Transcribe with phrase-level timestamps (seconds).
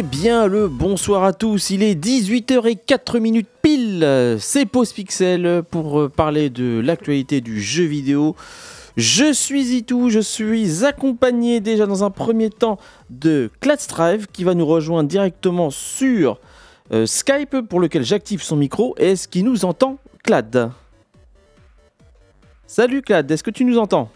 [0.00, 6.00] Eh bien le bonsoir à tous, il est 18h04 minutes pile, c'est Pause Pixel pour
[6.00, 8.34] euh, parler de l'actualité du jeu vidéo.
[8.96, 12.78] Je suis Itou, je suis accompagné déjà dans un premier temps
[13.10, 16.38] de Cladstrive qui va nous rejoindre directement sur
[16.92, 18.94] euh, Skype pour lequel j'active son micro.
[18.96, 20.70] Est-ce qu'il nous entend Clad?
[22.66, 24.08] Salut Clad, est-ce que tu nous entends?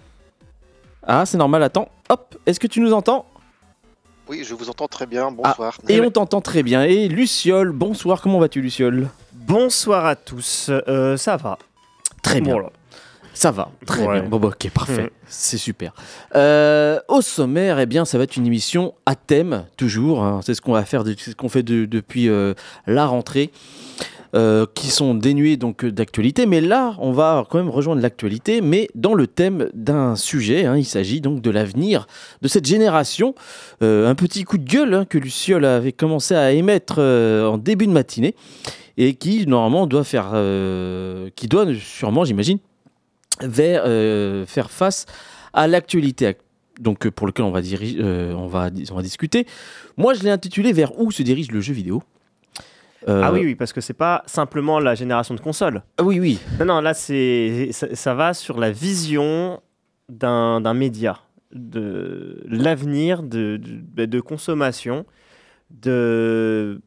[1.03, 3.27] Ah c'est normal, attends, hop, est-ce que tu nous entends?
[4.28, 5.30] Oui, je vous entends très bien.
[5.30, 5.78] Bonsoir.
[5.83, 6.84] Ah, et on t'entend très bien.
[6.84, 8.20] Et Luciole, bonsoir.
[8.22, 9.08] Comment vas-tu, Luciole?
[9.33, 10.70] Bonsoir à tous.
[10.70, 11.58] Euh, ça va.
[12.22, 12.56] Très bien.
[13.34, 14.22] Ça va, très bien.
[14.22, 15.11] Bon, ok, parfait.
[15.27, 15.92] C'est super.
[16.36, 20.22] Euh, au sommaire, eh bien, ça va être une émission à thème, toujours.
[20.22, 20.41] Hein.
[20.44, 22.55] C'est ce qu'on va faire, c'est ce qu'on fait depuis euh,
[22.86, 23.50] la rentrée.
[24.34, 26.47] Euh, qui sont dénués donc d'actualité.
[26.47, 30.65] Mais là, on va quand même rejoindre l'actualité, mais dans le thème d'un sujet.
[30.65, 30.77] Hein.
[30.77, 32.09] il s'agit donc de l'avenir
[32.43, 33.37] de cette génération.
[33.83, 37.59] Euh, un petit coup de gueule hein, que Luciole avait commencé à émettre euh, en
[37.59, 38.34] début de matinée
[38.97, 40.31] et qui normalement doit faire,
[41.37, 42.59] qui doit sûrement, j'imagine,
[43.41, 45.06] faire face
[45.53, 46.34] à l'actualité
[46.81, 49.47] donc pour lequel on va, on, va, on va discuter.
[49.97, 52.03] Moi, je l'ai intitulé Vers où se dirige le jeu vidéo?
[53.09, 55.82] Euh, ah oui, oui, parce que c'est pas simplement la génération de consoles.
[55.98, 56.41] Ah oui, oui.
[56.59, 59.60] Non, non, là, c'est ça, va sur la vision
[60.09, 61.19] d'un média,
[61.53, 65.04] de l'avenir de, de, de, consommation,
[65.70, 66.81] de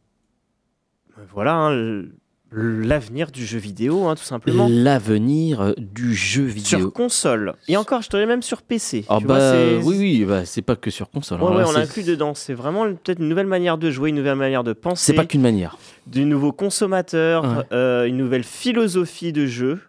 [1.32, 2.04] voilà, hein,
[2.52, 4.68] l'avenir du jeu vidéo, hein, tout simplement.
[4.70, 6.80] L'avenir euh, du jeu vidéo.
[6.80, 7.54] Sur console.
[7.68, 9.06] Et encore, je dirais même sur PC.
[9.10, 9.54] Ah bah,
[9.84, 11.42] oui, oui, bah, c'est pas que sur console.
[11.42, 12.34] Ouais, hein, on inclut dedans.
[12.34, 15.06] C'est vraiment peut-être une nouvelle manière de jouer, une nouvelle manière de penser.
[15.06, 15.78] C'est pas qu'une manière.
[16.08, 19.80] Du nouveau consommateur, euh, une nouvelle philosophie de jeu.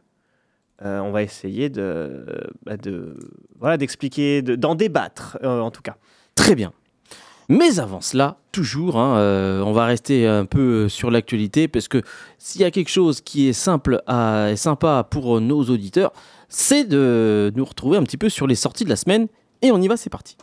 [0.85, 2.25] Euh, on va essayer de,
[2.65, 3.17] bah, de
[3.59, 5.97] voilà d'expliquer, d'en débattre en tout cas.
[6.35, 6.73] Très bien.
[7.49, 12.03] Mais avant cela, toujours, hein, euh, on va rester un peu sur l'actualité parce que
[12.39, 16.13] s'il y a quelque chose qui est simple et sympa pour nos auditeurs,
[16.51, 19.29] c'est de nous retrouver un petit peu sur les sorties de la semaine.
[19.63, 20.37] Et on y va, c'est parti.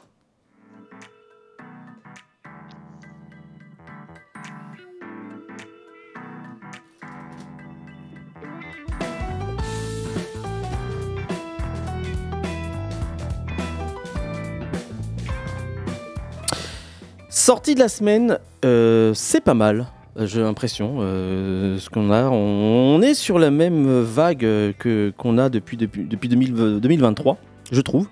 [17.46, 19.86] Sortie de la semaine, euh, c'est pas mal,
[20.18, 20.96] j'ai l'impression.
[21.02, 24.40] Euh, ce qu'on a, on, est sur la même vague
[24.80, 27.38] que qu'on a depuis depuis, depuis 2023,
[27.72, 28.08] je trouve,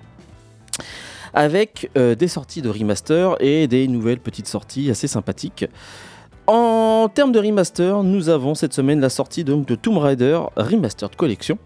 [1.33, 5.65] avec euh, des sorties de remaster et des nouvelles petites sorties assez sympathiques.
[6.45, 11.15] En termes de remaster, nous avons cette semaine la sortie de, de Tomb Raider Remastered
[11.15, 11.57] Collection,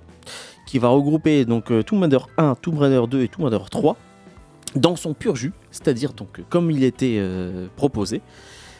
[0.68, 3.98] qui va regrouper donc Tomb Raider 1, Tomb Raider 2 et Tomb Raider 3
[4.78, 8.22] dans son pur jus, c'est-à-dire donc comme il était euh, proposé,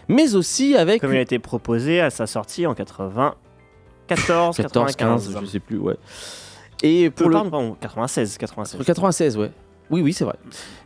[0.08, 1.02] mais aussi avec...
[1.02, 5.78] Comme il a été proposé à sa sortie en 94, 14, 15, je sais plus,
[5.78, 5.96] ouais.
[6.84, 7.34] Et pour le...
[7.34, 8.86] Pardon, 96, 96.
[8.86, 9.52] 96, ouais.
[9.90, 10.36] Oui, oui, c'est vrai.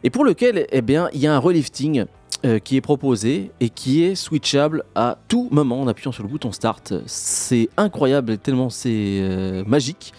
[0.03, 2.05] Et pour lequel, eh bien, il y a un relifting
[2.45, 6.29] euh, qui est proposé et qui est switchable à tout moment en appuyant sur le
[6.29, 6.93] bouton Start.
[7.07, 10.13] C'est incroyable, tellement c'est euh, magique.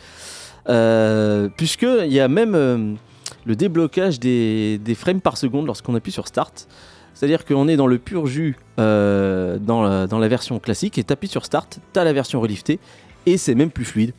[1.57, 2.99] Puisque il y a même
[3.45, 6.69] le déblocage des, frames par seconde lorsqu'on appuie sur Start.
[7.15, 11.45] C'est-à-dire qu'on est dans le pur jus euh, dans, la, version classique et appuies sur
[11.45, 12.79] Start, tu as la version reliftée
[13.27, 14.13] et c'est même plus fluide.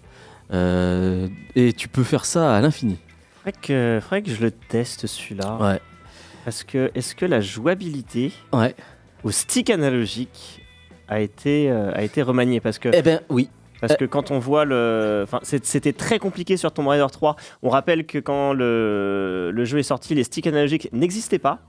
[0.53, 2.97] Euh, et tu peux faire ça à l'infini.
[3.43, 5.57] Faudrait que, que je le teste celui-là.
[5.59, 5.79] Ouais.
[6.45, 8.75] Parce que est-ce que la jouabilité ouais.
[9.23, 10.61] au stick analogique
[11.07, 12.59] a été, euh, a été remaniée?
[12.59, 13.49] Parce que eh ben oui.
[13.87, 15.21] Parce que quand on voit le.
[15.23, 17.35] Enfin, c'était très compliqué sur Tomb Raider 3.
[17.63, 21.59] On rappelle que quand le, le jeu est sorti, les sticks analogiques n'existaient pas.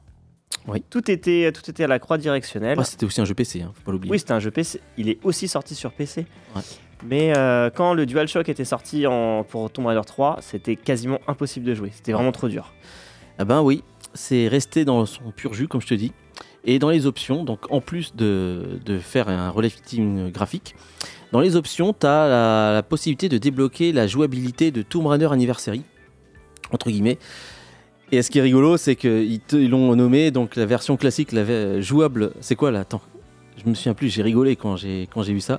[0.69, 0.83] Oui.
[0.89, 2.79] Tout était, tout était à la croix directionnelle.
[2.85, 4.13] c'était aussi un jeu PC, hein, faut pas l'oublier.
[4.13, 4.81] Oui, c'était un jeu PC.
[4.97, 6.27] Il est aussi sorti sur PC.
[7.05, 11.67] Mais euh, quand le DualShock était sorti en, pour Tomb Raider 3, c'était quasiment impossible
[11.67, 11.91] de jouer.
[11.93, 12.73] C'était vraiment trop dur.
[13.39, 13.83] Ah ben oui,
[14.15, 16.13] c'est resté dans son pur jus, comme je te dis.
[16.65, 20.77] Et dans les options, donc en plus de, de faire un relifting graphique,
[21.35, 22.29] dans les options, tu as
[22.75, 25.83] la, possibilité de débloquer la jouabilité de Tomb Raider Anniversary,
[26.71, 27.19] entre guillemets.
[28.13, 32.31] Et ce qui est rigolo, c'est qu'ils l'ont nommé, donc la version classique, la jouable,
[32.41, 33.01] c'est quoi là Attends,
[33.57, 35.59] je me souviens plus, j'ai rigolé quand j'ai vu ça.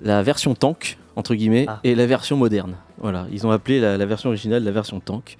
[0.00, 1.80] La version tank, entre guillemets, ah.
[1.84, 2.76] et la version moderne.
[2.96, 5.36] Voilà, ils ont appelé la, version originale la version tank.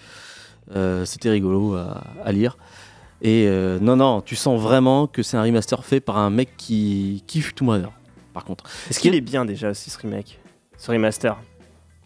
[0.77, 2.59] Euh, c'était rigolo à, lire.
[3.23, 6.59] Et euh, non, non, tu sens vraiment que c'est un remaster fait par un mec
[6.59, 7.89] qui kiffe Tomb Raider
[8.33, 8.65] par contre.
[8.91, 10.39] Est-ce qu'il est bien déjà aussi ce remake
[10.77, 11.37] Ce remaster?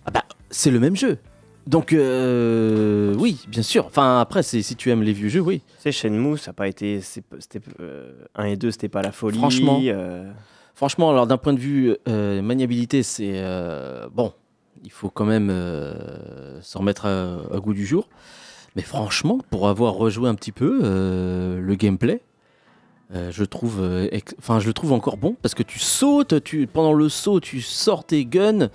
[0.04, 1.18] Ah bah, c'est le même jeu.
[1.66, 3.86] Donc, euh, oui, bien sûr.
[3.86, 5.62] Enfin, après, c'est- si tu aimes les vieux jeux, oui.
[5.66, 7.00] Tu sais, Shenmue, ça n'a pas été.
[7.00, 9.38] c'est- C'était, euh, 1 et 2, c'était pas la folie.
[9.38, 9.80] Franchement.
[9.84, 10.30] euh,
[10.76, 13.42] Franchement, alors d'un point de vue euh, maniabilité, c'est
[14.12, 14.32] bon.
[14.84, 15.50] Il faut quand même
[16.60, 18.08] s'en remettre à, à goût du jour.
[18.76, 20.80] Mais franchement, pour avoir rejoué un petit peu
[21.60, 22.20] le gameplay,
[23.14, 24.08] euh, je trouve, euh,
[24.38, 27.60] enfin, je le trouve encore bon parce que tu sautes, tu pendant le saut, tu
[27.60, 28.68] sors tes guns.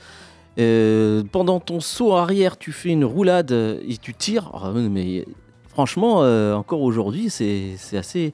[0.60, 4.52] euh, pendant ton saut arrière, tu fais une roulade et tu tires.
[4.54, 5.26] Ah, mais
[5.70, 6.20] franchement,
[6.58, 8.34] encore aujourd'hui, c'est assez,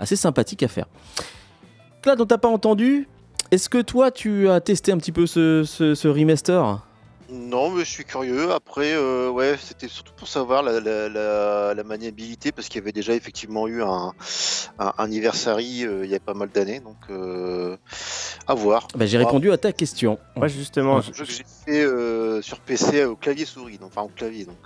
[0.00, 0.86] sympathique à faire.
[2.04, 3.08] Là, dont t'as pas entendu,
[3.50, 6.86] est-ce que toi, tu as testé un petit peu ce, ce- ce remaster?
[7.30, 8.50] Non, mais je suis curieux.
[8.52, 12.82] Après, euh, ouais, c'était surtout pour savoir la, la, la- la maniabilité, parce qu'il y
[12.84, 14.12] avait déjà effectivement eu un,
[14.78, 17.76] un anniversary euh, il y a pas mal d'années, donc euh,
[18.46, 18.88] à voir.
[18.94, 20.18] Bah, J'ai répondu à ta question.
[20.36, 23.88] Moi, justement, Un je- jeu que j'ai fait euh, sur PC au clavier souris, donc,
[23.96, 24.58] enfin au clavier, donc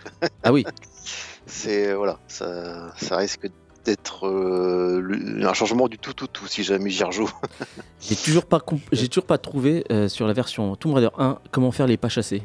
[0.43, 0.65] Ah oui,
[1.47, 3.47] c'est voilà, ça, ça risque
[3.89, 7.31] d'être euh, un changement du tout tout tout si jamais j'y rejoue.
[8.01, 8.61] j'ai toujours pas,
[8.93, 12.09] j'ai toujours pas trouvé euh, sur la version Tomb Raider 1 comment faire les pas
[12.11, 12.43] chassés.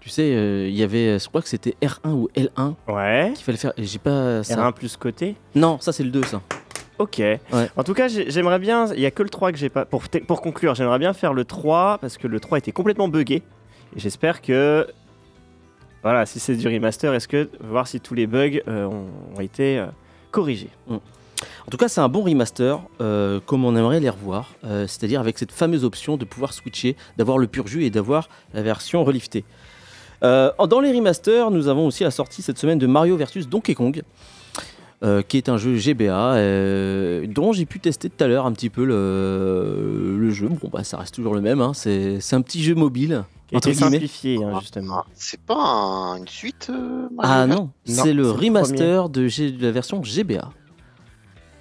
[0.00, 3.32] Tu sais, euh, il y avait, je crois que c'était R1 ou L1 ouais.
[3.34, 3.72] qu'il fallait faire.
[3.78, 4.56] J'ai pas ça.
[4.56, 5.36] R1 plus côté.
[5.54, 6.42] Non, ça c'est le 2 ça.
[6.98, 7.22] Ok.
[7.76, 8.92] En tout cas, j'ai- j'aimerais bien.
[8.92, 9.84] Il y a que le 3 que j'ai pas.
[9.86, 13.36] Pour, pour conclure, j'aimerais bien faire le 3 parce que le 3 était complètement buggé.
[13.96, 14.86] Et j'espère que.
[16.02, 17.48] Voilà, si c'est du remaster, est-ce que.
[17.60, 19.86] Voir si tous les bugs euh, ont, ont été euh,
[20.34, 20.70] corrigés.
[20.90, 25.20] En tout cas, c'est un bon remaster, euh, comme on aimerait les revoir, euh, c'est-à-dire
[25.20, 29.04] avec cette fameuse option de pouvoir switcher, d'avoir le pur jus et d'avoir la version
[29.04, 29.44] reliftée.
[30.24, 33.74] Euh, dans les remasters, nous avons aussi la sortie cette semaine de Mario vs Donkey
[33.74, 34.02] Kong,
[35.02, 38.52] euh, qui est un jeu GBA, euh, dont j'ai pu tester tout à l'heure un
[38.52, 40.48] petit peu le, le jeu.
[40.48, 43.24] Bon, bah, ça reste toujours le même, hein, c'est un petit jeu mobile.
[43.48, 45.00] Qui Entre simplifié, hein, justement.
[45.00, 49.28] Ah, c'est pas un- une suite euh, Mario Ah non, Non, c'est le remaster de,
[49.28, 50.50] G- de la version GBA.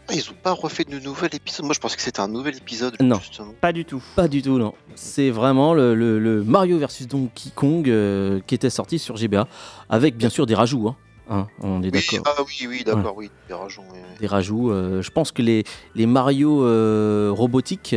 [0.07, 1.65] Ah, Ils ont pas refait de nouvel épisode.
[1.65, 2.95] Moi, je pensais que c'était un nouvel épisode.
[3.01, 3.19] Non.
[3.19, 3.53] Justement.
[3.59, 4.01] Pas du tout.
[4.15, 4.73] Pas du tout, non.
[4.95, 9.45] C'est vraiment le, le- le Mario versus Donkey Kong euh, qui était sorti sur GBA,
[9.89, 10.87] avec bien sûr des rajouts.
[10.87, 10.95] hein.
[11.33, 12.35] Hein, on est Oui, d'accord.
[12.37, 13.31] ah oui, oui, d'accord, oui.
[13.47, 14.17] Des rajouts, oui, oui.
[14.19, 14.71] Des rajouts.
[14.71, 15.63] euh, je pense que les,
[15.95, 17.95] les Mario euh, robotiques,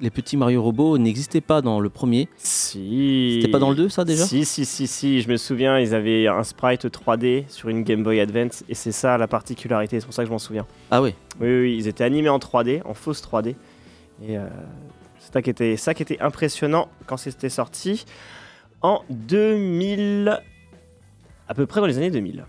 [0.00, 2.28] les petits Mario robots, n'existaient pas dans le premier.
[2.36, 3.40] Si.
[3.40, 4.24] C'était pas dans le 2, ça déjà?
[4.24, 5.20] Si, si, si, si.
[5.20, 8.64] Je me souviens, ils avaient un sprite 3D sur une Game Boy Advance.
[8.68, 10.00] Et c'est ça la particularité.
[10.00, 10.66] C'est pour ça que je m'en souviens.
[10.90, 11.14] Ah oui.
[11.40, 13.48] Oui, oui, oui, ils étaient animés en 3D, en fausse 3D.
[14.26, 14.46] Et euh,
[15.18, 18.04] c'est ça qui, était, ça qui était impressionnant quand c'était sorti
[18.80, 20.40] en 2000.
[21.48, 22.44] À peu près dans les années 2000.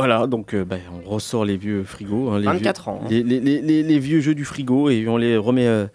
[0.00, 2.30] Voilà, donc euh, bah, on ressort les vieux frigos.
[2.30, 3.00] hein, les 24 ans.
[3.04, 3.08] hein.
[3.08, 5.86] vieux, les, les- les- les vieux jeux du frigo et on les remet euh,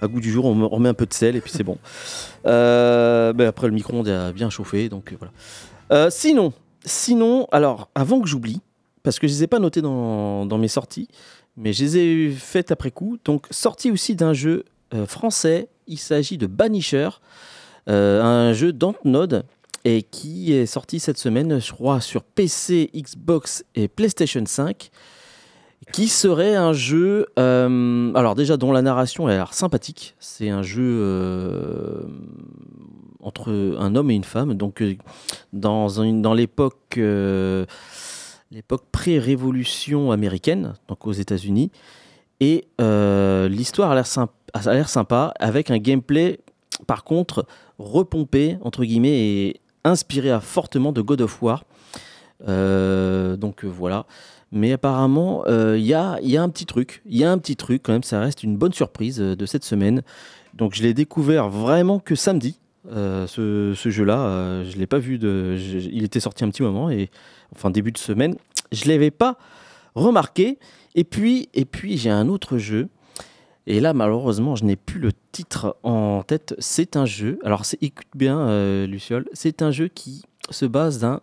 [0.00, 1.78] à goût du jour, on remet un peu de sel et puis c'est bon.
[2.46, 5.16] Euh, bah, après le micro-ondes a bien chauffé, donc euh,
[5.90, 6.10] voilà.
[6.10, 6.54] Sinon,
[6.86, 8.62] sinon, alors avant que j'oublie,
[9.02, 11.08] parce que je les ai pas notés dans, dans mes sorties,
[11.58, 13.18] mais je les ai faites après coup.
[13.26, 14.64] Donc sortie aussi d'un jeu
[15.06, 17.10] français, il s'agit de Banisher,
[17.86, 18.72] un jeu
[19.04, 19.44] Node
[19.84, 24.90] et qui est sorti cette semaine, je crois, sur PC, Xbox et PlayStation 5,
[25.92, 30.14] qui serait un jeu, euh, alors déjà dont la narration a l'air sympathique.
[30.20, 32.02] C'est un jeu euh,
[33.20, 34.94] entre un homme et une femme, donc euh,
[35.52, 36.98] dans, dans l'époque
[38.52, 41.70] l'époque pré-révolution américaine, donc aux États-Unis.
[42.40, 42.66] Et
[43.48, 46.40] l'histoire a l'air sympa, avec un gameplay,
[46.86, 47.46] par contre,
[47.78, 51.64] repompé, entre guillemets, et inspiré à fortement de God of War.
[52.48, 54.06] Euh, donc euh, voilà.
[54.52, 57.02] Mais apparemment, euh, il y, a, y a un petit truc.
[57.06, 58.02] Il y a un petit truc quand même.
[58.02, 60.02] Ça reste une bonne surprise euh, de cette semaine.
[60.54, 62.58] Donc je l'ai découvert vraiment que samedi.
[62.90, 65.18] euh, ce, jeu-là, Euh, je l'ai pas vu.
[65.22, 67.10] Il était sorti un petit moment et
[67.54, 68.34] enfin début de semaine.
[68.72, 69.36] Je l'avais pas
[69.94, 70.58] remarqué.
[70.96, 72.88] Et puis, et puis j'ai un autre jeu.
[73.70, 76.56] Et là, malheureusement, je n'ai plus le titre en tête.
[76.58, 77.38] C'est un jeu.
[77.44, 79.26] Alors, c'est- écoute bien, euh, Luciole.
[79.32, 81.20] C'est un jeu qui se base d'un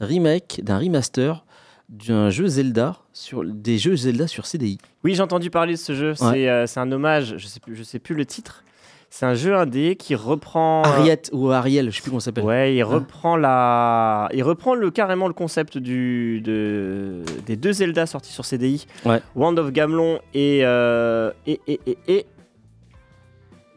[0.00, 1.44] remake, d'un remaster
[1.88, 4.76] d'un jeu Zelda sur des jeux Zelda sur CDI.
[5.04, 6.14] Oui, j'ai entendu parler de ce jeu.
[6.16, 8.62] C'est euh, c'est un hommage, je sais, plus, je sais plus le titre.
[9.08, 10.82] C'est un jeu indé qui reprend.
[10.82, 12.44] Ariet ou Ariel, je sais plus comment ça s'appelle.
[12.44, 18.04] Ouais, il reprend la, il reprend le carrément le concept du de des deux Zelda
[18.06, 19.20] sortis sur CDI, Ouais.
[19.34, 22.26] Wand of Gamelon et euh, et et et, et...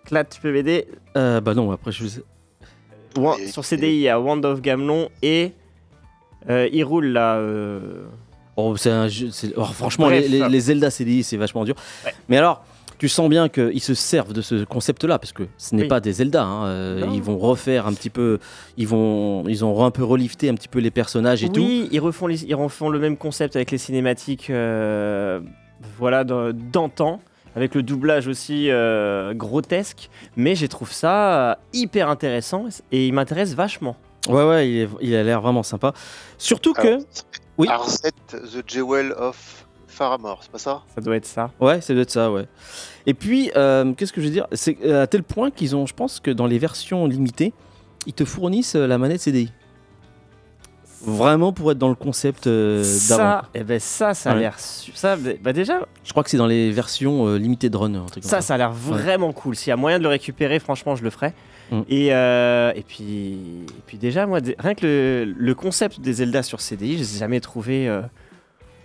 [0.05, 2.23] Clat, tu peux m'aider Euh, bah non, après je sais.
[3.17, 5.53] Wa- Et- Sur CDI, il y a Wand of Gamelon et
[6.49, 7.35] euh, Hyrule là.
[7.37, 8.03] euh,
[8.57, 9.29] Oh, c'est un jeu.
[9.55, 10.27] oh, franchement, Bref.
[10.29, 11.75] les, les- les Zelda CDI, c'est vachement dur.
[12.05, 12.13] Ouais.
[12.27, 12.65] Mais alors,
[12.99, 15.87] tu sens bien qu'ils se servent de ce concept-là, parce que ce n'est Oui.
[15.87, 16.43] pas des Zelda.
[16.43, 18.37] hein, euh, ils vont refaire un petit peu,
[18.77, 21.61] ils vont, ils ont un peu relifté un petit peu les personnages et tout.
[21.61, 25.39] oui, ils refont, les- ils refont le même concept avec les cinématiques euh,
[25.97, 27.21] voilà, d'antan,
[27.55, 33.13] avec le doublage aussi euh, grotesque, mais j'ai trouvé ça euh, hyper intéressant et il
[33.13, 33.95] m'intéresse vachement.
[34.27, 35.93] Ouais, ouais, il, est- il a l'air vraiment sympa.
[36.37, 37.01] Surtout que, Alors,
[37.57, 37.67] Oui.
[37.69, 39.65] Arset, The Jewel of
[39.99, 40.81] Faramore, c'est pas ça?
[40.95, 41.51] Ça doit être ça.
[41.59, 42.45] ouais, c'est peut-être ça, ouais.
[43.05, 44.47] Et puis, euh, qu'est-ce que je veux dire?
[44.53, 47.51] C'est euh, à tel point qu'ils ont, je pense que dans les versions limitées,
[48.07, 49.51] ils te fournissent euh, la manette CDI.
[51.01, 53.41] Vraiment pour être dans le concept euh, d'avant.
[53.41, 54.39] ça, eh ben ça, ça a Ouais.
[54.41, 57.77] l'air su- ça, bah déjà, Je crois que c'est dans les versions euh, limitées de
[57.77, 57.93] run.
[57.95, 59.55] un truc comme ça, ça a l'air vraiment cool.
[59.55, 61.33] S'il y a moyen de le récupérer, franchement, je le ferai.
[61.71, 61.81] Mm.
[61.87, 66.13] Et, euh, et puis, et puis déjà, moi, dé- rien que le, le concept des
[66.13, 68.01] Zelda sur CDI, je les ai jamais trouvé euh,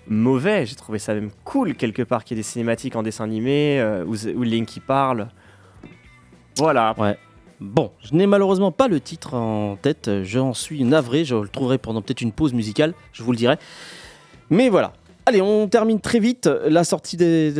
[0.08, 0.66] mauvais.
[0.66, 3.80] J'ai trouvé ça même cool quelque part qu'il y ait des cinématiques en dessin animé
[3.80, 5.28] euh, où, Link qui parle.
[6.58, 6.94] Voilà.
[7.60, 11.78] Bon, je n'ai malheureusement pas le titre en tête, j'en suis navré, je le trouverai
[11.78, 13.56] pendant peut-être une pause musicale, je vous le dirai.
[14.50, 14.92] Mais voilà.
[15.26, 17.54] Allez, on termine très vite la sortie des...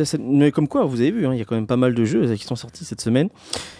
[0.53, 2.35] comme quoi, vous avez vu, hein, il y a quand même pas mal de jeux
[2.35, 3.29] qui sont sortis cette semaine.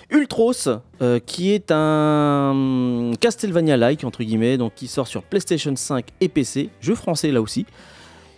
[0.10, 0.54] Ultros,
[1.02, 6.96] euh, qui est un Castlevania-like, entre guillemets, qui sort sur PlayStation 5 et PC, jeu
[6.96, 7.68] français là aussi.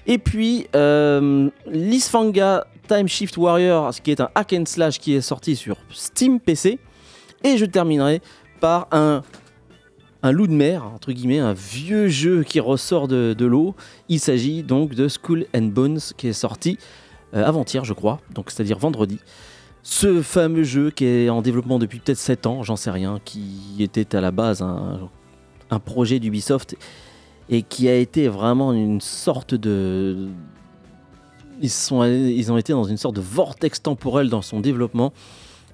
[0.07, 5.21] Et puis, euh, Lisfanga Time Shift Warrior, qui est un hack and slash qui est
[5.21, 6.79] sorti sur Steam PC.
[7.43, 8.21] Et je terminerai
[8.61, 9.21] par un,
[10.23, 13.75] un loup de mer, entre guillemets, un vieux jeu qui ressort de, de l'eau.
[14.07, 16.77] Il s'agit donc de Skull and Bones qui est sorti
[17.33, 19.19] euh, avant-hier, je crois, donc c'est-à-dire vendredi.
[19.83, 23.75] Ce fameux jeu qui est en développement depuis peut-être 7 ans, j'en sais rien, qui
[23.79, 25.09] était à la base un,
[25.69, 26.75] un projet d'Ubisoft
[27.49, 30.29] et qui a été vraiment une sorte de.
[31.61, 35.11] Ils, sont, ils ont été dans une sorte de vortex temporel dans son développement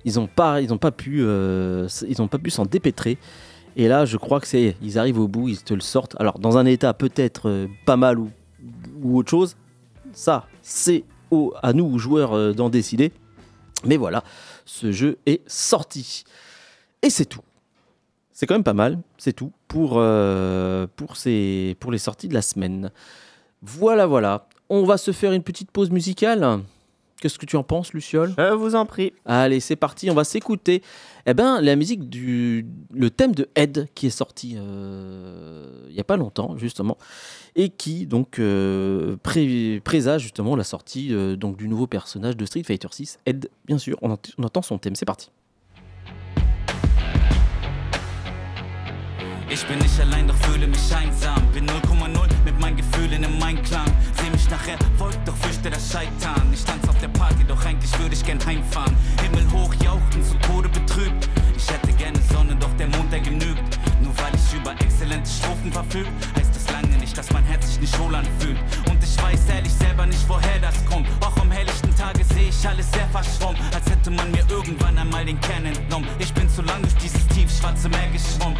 [0.05, 1.87] ils n'ont pas, ils euh,
[2.29, 3.17] pas pu s'en dépêtrer.
[3.75, 6.15] Et là, je crois que c'est, ils arrivent au bout, ils te le sortent.
[6.19, 8.29] Alors, dans un état peut-être euh, pas mal ou,
[9.01, 9.55] ou autre chose,
[10.11, 11.03] ça, c'est
[11.63, 13.11] à nous joueurs euh, d'en décider.
[13.85, 14.23] Mais voilà,
[14.65, 16.23] ce jeu est sorti.
[17.01, 17.41] Et c'est tout.
[18.31, 22.33] C'est quand même pas mal, c'est tout pour, euh, pour, ces, pour les sorties de
[22.35, 22.91] la semaine.
[23.63, 24.47] Voilà, voilà.
[24.69, 26.59] On va se faire une petite pause musicale.
[27.19, 28.33] Qu'est-ce que tu en penses, Luciole?
[28.37, 29.13] Je vous en prie.
[29.25, 30.83] Allez, c'est parti, on va s'écouter.
[31.25, 35.99] Eh ben, la musique du le thème de Ed qui est sorti euh, il y
[36.01, 36.97] a pas longtemps justement
[37.55, 42.45] et qui donc euh, pré- présage justement la sortie euh, donc du nouveau personnage de
[42.45, 43.49] Street Fighter 6, Ed.
[43.65, 44.95] Bien sûr, on, ent- on entend son thème.
[44.95, 45.31] C'est parti.
[49.49, 51.41] Ich bin nicht allein, doch fühle mich einsam.
[51.53, 53.85] Bin 0,0 mit meinen Gefühlen im Einklang.
[54.21, 56.49] Seh mich nachher, folgt doch fürchte das Scheitern.
[56.51, 58.95] Ich tanz auf der Party, doch eigentlich würde ich gern heimfahren.
[59.21, 61.29] Himmel hoch, jauchten zu Tode betrübt.
[61.55, 63.79] Ich hätte gerne Sonne, doch der Mond, der genügt.
[64.01, 67.79] Nur weil ich über exzellente Strophen verfügt, heißt das lange nicht, dass mein Herz sich
[67.79, 68.57] nicht wohl anfühlt.
[68.89, 71.07] Und ich weiß ehrlich selber nicht, woher das kommt.
[71.21, 75.25] Auch am helllichten Tage sehe ich alles sehr verschwommen, als hätte man mir irgendwann einmal
[75.25, 76.07] den Kern entnommen.
[76.19, 78.52] Ich bin zu lang durch dieses tiefschwarze Meer geschwommen.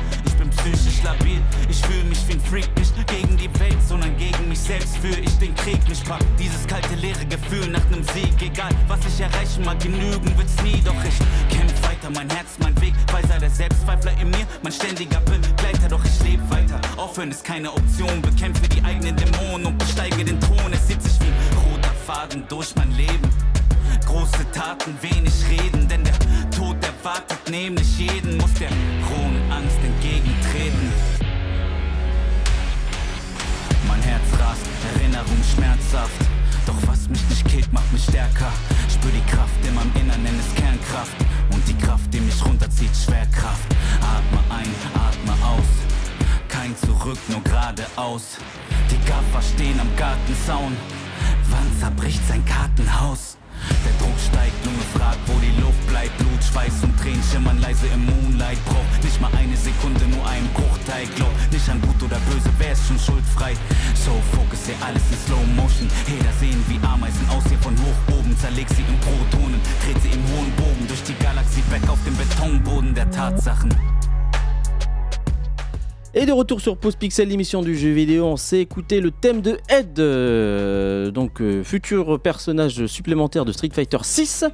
[1.03, 4.97] Labil, ich fühle mich wie ein Freak, nicht gegen die Welt, sondern gegen mich selbst
[4.97, 5.79] führe ich den Krieg.
[5.87, 8.33] Mich packt dieses kalte, leere Gefühl nach nem Sieg.
[8.41, 10.81] Egal, was ich erreichen mag, genügen wird's nie.
[10.83, 12.93] Doch ich kämpf weiter, mein Herz, mein Weg.
[13.11, 15.89] Weiser der Selbstzweifler in mir, mein ständiger Begleiter.
[15.89, 16.79] Doch ich lebe weiter.
[16.97, 18.21] Aufhören ist keine Option.
[18.21, 20.71] Bekämpfe die eigenen Dämonen und besteige den Thron.
[20.71, 23.29] Es zieht sich wie ein roter Faden durch mein Leben.
[24.05, 26.13] Große Taten, wenig reden, denn der
[26.51, 26.72] Tod
[27.03, 30.93] erwartet nämlich jeden, muss der rohen Angst entgegentreten.
[33.87, 36.15] Mein Herz rast, Erinnerung schmerzhaft.
[36.65, 38.51] Doch was mich nicht killt, macht mich stärker.
[38.89, 41.17] Spür die Kraft in meinem Innern, nenn es Kernkraft.
[41.51, 43.67] Und die Kraft, die mich runterzieht, Schwerkraft.
[43.99, 45.71] Atme ein, atme aus.
[46.47, 48.37] Kein Zurück, nur geradeaus.
[48.89, 50.77] Die Gaffer stehen am Gartenzaun.
[51.49, 53.37] Wann zerbricht sein Kartenhaus?
[53.85, 56.15] Der Druck steigt, Lunge fragt, wo die Luft bleibt.
[56.17, 58.59] Blut, Schweiß und Tränen schimmern leise im Moonlight.
[58.65, 61.07] Braucht nicht mal eine Sekunde, nur einen Bruchteil.
[61.15, 63.53] Glaub nicht an gut oder böse, wer ist schon schuldfrei?
[63.95, 65.87] So, Fokus, hier alles in Slow Motion.
[66.07, 68.35] Heder sehen wie Ameisen aus hier von hoch oben.
[68.37, 72.15] Zerleg sie in Protonen, dreht sie im hohen Bogen durch die Galaxie weg auf den
[72.17, 73.73] Betonboden der Tatsachen.
[76.15, 79.41] Et de retour sur Pause Pixel, l'émission du jeu vidéo, on s'est écouté le thème
[79.41, 84.45] de Ed, euh, donc euh, futur personnage supplémentaire de Street Fighter 6,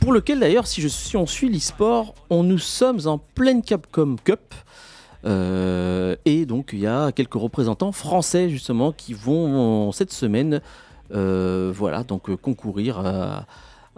[0.00, 4.56] pour lequel d'ailleurs, si, on suit l'e-sport, on nous sommes en pleine Capcom Cup.
[5.24, 10.60] Euh, et donc il y a quelques représentants français justement qui vont cette semaine,
[11.14, 13.46] euh, voilà, donc concourir à,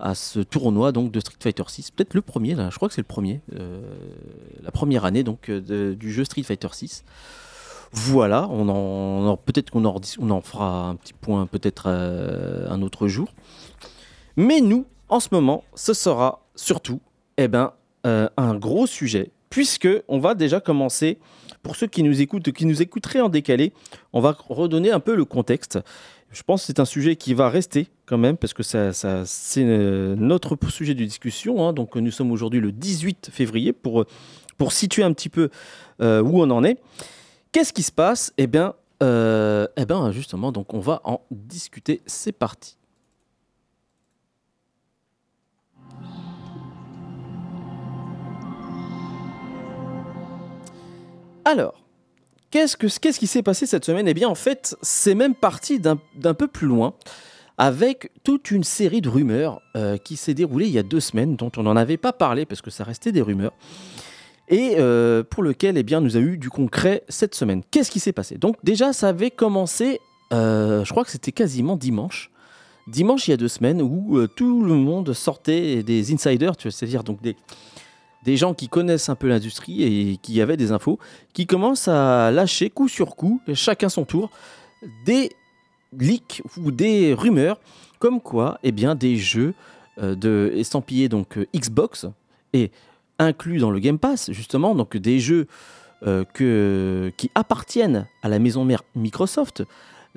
[0.00, 1.90] à ce tournoi donc de Street Fighter 6.
[1.90, 3.80] Peut-être le premier, je crois que c'est le premier, euh,
[4.62, 7.04] la première année donc euh, du jeu Street Fighter 6.
[7.92, 12.82] Voilà, on en, peut-être qu'on en, on en fera un petit point peut-être euh, un
[12.82, 13.32] autre jour.
[14.36, 17.00] Mais nous, en ce moment, ce sera surtout
[17.36, 17.72] eh ben,
[18.04, 21.18] un gros sujet, puisque on va déjà commencer,
[21.62, 23.72] pour ceux qui nous écoutent, qui nous écouteraient en décalé,
[24.12, 25.78] on va redonner un peu le contexte.
[26.32, 29.64] Je pense que c'est un sujet qui va rester quand même, parce que ça, c'est
[29.64, 31.66] euh, notre sujet de discussion.
[31.66, 31.72] hein.
[31.72, 34.04] donc nous sommes aujourd'hui le 18 février pour,
[34.56, 35.50] pour situer un petit peu
[36.00, 36.78] euh, où on en est.
[37.50, 38.32] Qu'est-ce qui se passe?
[38.38, 42.00] Eh bien, euh, eh ben justement, donc on va en discuter.
[42.06, 42.76] C'est parti.
[51.44, 51.82] Alors,
[52.50, 54.08] qu'est-ce, que, qu'est-ce qui s'est passé cette semaine?
[54.08, 55.96] Eh bien, en fait, c'est même parti d'un,
[56.34, 56.94] peu plus loin,
[57.58, 61.36] avec toute une série de rumeurs euh, qui s'est déroulée il y a deux semaines,
[61.36, 63.52] dont on n'en avait pas parlé parce que ça restait des rumeurs,
[64.48, 67.62] et euh, pour lequel eh bien, nous a eu du concret cette semaine.
[67.70, 68.36] Qu'est-ce qui s'est passé?
[68.36, 70.00] Donc, déjà, ça avait commencé,
[70.32, 72.30] euh, je crois que c'était quasiment dimanche.
[72.88, 77.22] Dimanche, il y a deux semaines, où tout le monde sortait des insiders, c'est-à-dire donc
[77.22, 77.36] des,
[78.24, 80.98] des gens qui connaissent un peu l'industrie et qui avaient des infos,
[81.32, 84.30] qui commencent à lâcher coup sur coup, chacun son tour,
[85.04, 85.30] des
[85.98, 87.60] leaks ou des rumeurs
[87.98, 89.54] comme quoi eh bien, des jeux
[90.02, 92.06] euh, de estampillés donc euh, Xbox
[92.52, 92.70] et
[93.18, 95.46] inclus dans le Game Pass justement donc des jeux
[96.06, 96.24] euh,
[97.16, 99.62] qui appartiennent à la maison mère Microsoft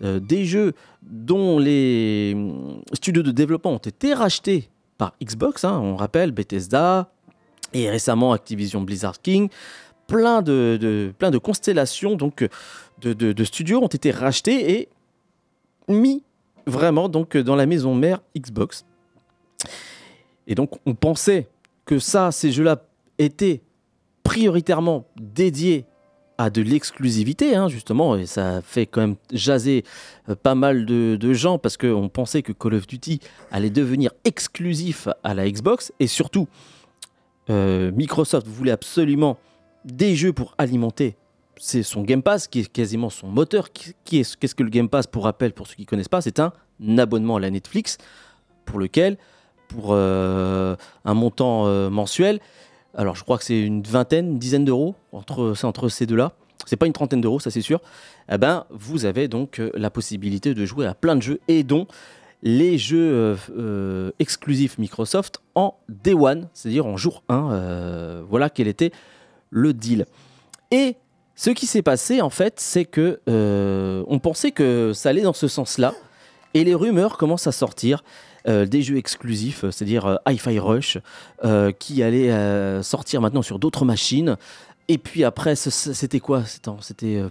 [0.02, 5.96] des jeux dont les hum, studios de développement ont été rachetés par Xbox hein, on
[5.96, 7.12] rappelle Bethesda
[7.74, 9.50] et récemment Activision Blizzard King
[10.08, 12.48] plein de, plein de constellations donc
[13.02, 14.90] de studios ont été rachetés et
[15.88, 16.24] mis
[16.66, 18.86] vraiment donc dans la maison mère Xbox.
[20.48, 21.48] Et donc on pensait
[21.86, 22.84] que ça, ces jeux-là
[23.18, 23.62] étaient
[24.24, 25.86] prioritairement dédiés
[26.38, 29.84] à de l'exclusivité, hein, justement, et ça fait quand même jaser
[30.30, 33.20] euh, pas mal de, de gens parce qu'on pensait que Call of Duty
[33.52, 36.48] allait devenir exclusif à la Xbox et surtout
[37.50, 39.38] euh, Microsoft voulait absolument
[39.86, 41.18] des jeux pour alimenter
[41.58, 43.70] c'est son Game Pass qui est quasiment son moteur.
[44.06, 46.52] Qu'est-ce que le Game Pass Pour rappel, pour ceux qui ne connaissent pas, c'est un
[46.98, 47.98] abonnement à la Netflix
[48.66, 49.18] pour lequel,
[49.68, 50.76] pour euh,
[51.06, 52.40] un montant euh, mensuel,
[52.96, 55.54] alors je crois que c'est une vingtaine, une dizaine d'euros, entre,
[55.90, 56.34] ces deux-là,
[56.66, 57.82] c'est pas une trentaine d'euros, ça c'est sûr,
[58.32, 61.88] eh ben, vous avez donc la possibilité de jouer à plein de jeux et dont
[62.44, 67.52] les jeux euh, euh, exclusifs Microsoft en Day One, c'est-à-dire en jour 1.
[67.52, 68.92] euh, voilà quel était
[69.50, 70.06] le deal.
[70.70, 70.98] Et
[71.36, 75.48] ce qui s'est passé, en fait, c'est que on pensait que ça allait dans ce
[75.48, 75.94] sens-là,
[76.54, 78.04] et les rumeurs commencent à sortir
[78.46, 80.98] des jeux exclusifs, c'est-à-dire euh, Hi-Fi Rush,
[81.80, 84.38] qui allaient euh, sortir maintenant sur d'autres machines.
[84.90, 86.44] Et puis après, c'était quoi?
[86.82, 87.24] C'était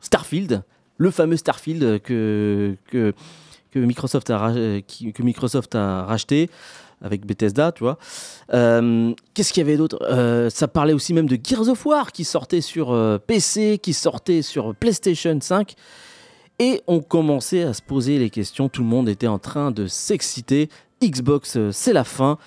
[0.00, 0.62] Starfield,
[0.96, 2.76] le fameux Starfield que,
[3.76, 6.50] euh, Microsoft a racheté
[7.02, 7.98] avec Bethesda, tu vois.
[8.54, 9.98] Euh, Qu'est-ce qu'il y avait d'autre?
[10.02, 14.42] Euh, Ça parlait aussi même de Gears of War qui sortait sur PC, qui sortait
[14.42, 15.74] sur PlayStation 5.
[16.60, 18.68] Et on commençait à se poser les questions.
[18.68, 20.68] Tout le monde était en train de s'exciter.
[21.02, 22.38] Xbox, c'est la fin.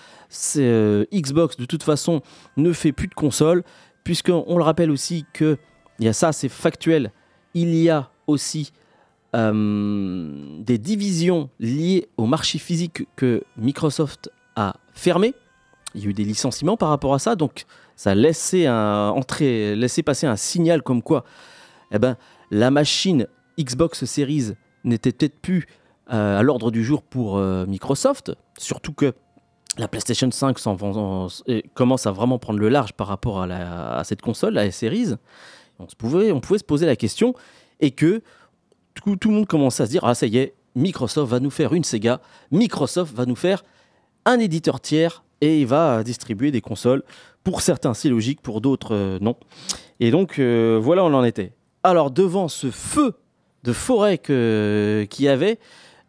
[0.56, 2.22] Xbox, de toute façon,
[2.56, 3.64] ne fait plus de console.
[4.04, 5.58] Puisqu'on le rappelle aussi que,
[6.00, 7.12] il y a ça, c'est factuel.
[7.54, 8.72] Il y a aussi
[9.36, 15.34] euh, des divisions liées au marché physique que Microsoft a fermé.
[15.96, 19.10] Il y a eu des licenciements par rapport à ça, donc ça a laissé, un,
[19.10, 21.24] entrer, laissé passer un signal comme quoi
[21.92, 22.18] eh ben,
[22.52, 23.28] la machine
[23.60, 25.66] Xbox Series n'était peut-être plus
[26.14, 29.14] euh, à l'ordre du jour pour euh, Microsoft, surtout que
[29.78, 34.04] la PlayStation 5 s'en vend- euh, commence à vraiment prendre le large par rapport à
[34.04, 35.16] cette console, la Series.
[35.80, 37.34] On, se pouvait, on pouvait se poser la question
[37.80, 38.22] et que
[39.02, 41.50] tout, tout le monde commençait à se dire Ah, ça y est, Microsoft va nous
[41.50, 43.64] faire une Sega, Microsoft va nous faire
[44.26, 47.04] un éditeur tiers et il va distribuer des consoles.
[47.44, 49.36] Pour certains, c'est logique, pour d'autres, euh, non.
[50.00, 51.54] Et donc, euh, voilà, on en était.
[51.84, 53.14] Alors, devant ce feu
[53.64, 55.60] de forêt qu'il y avait,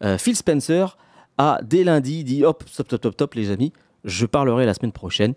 [0.03, 0.97] euh, Phil Spencer
[1.39, 3.73] a, dès lundi, dit Hop, stop, stop, stop, stop, les amis,
[4.05, 5.35] je parlerai la semaine prochaine.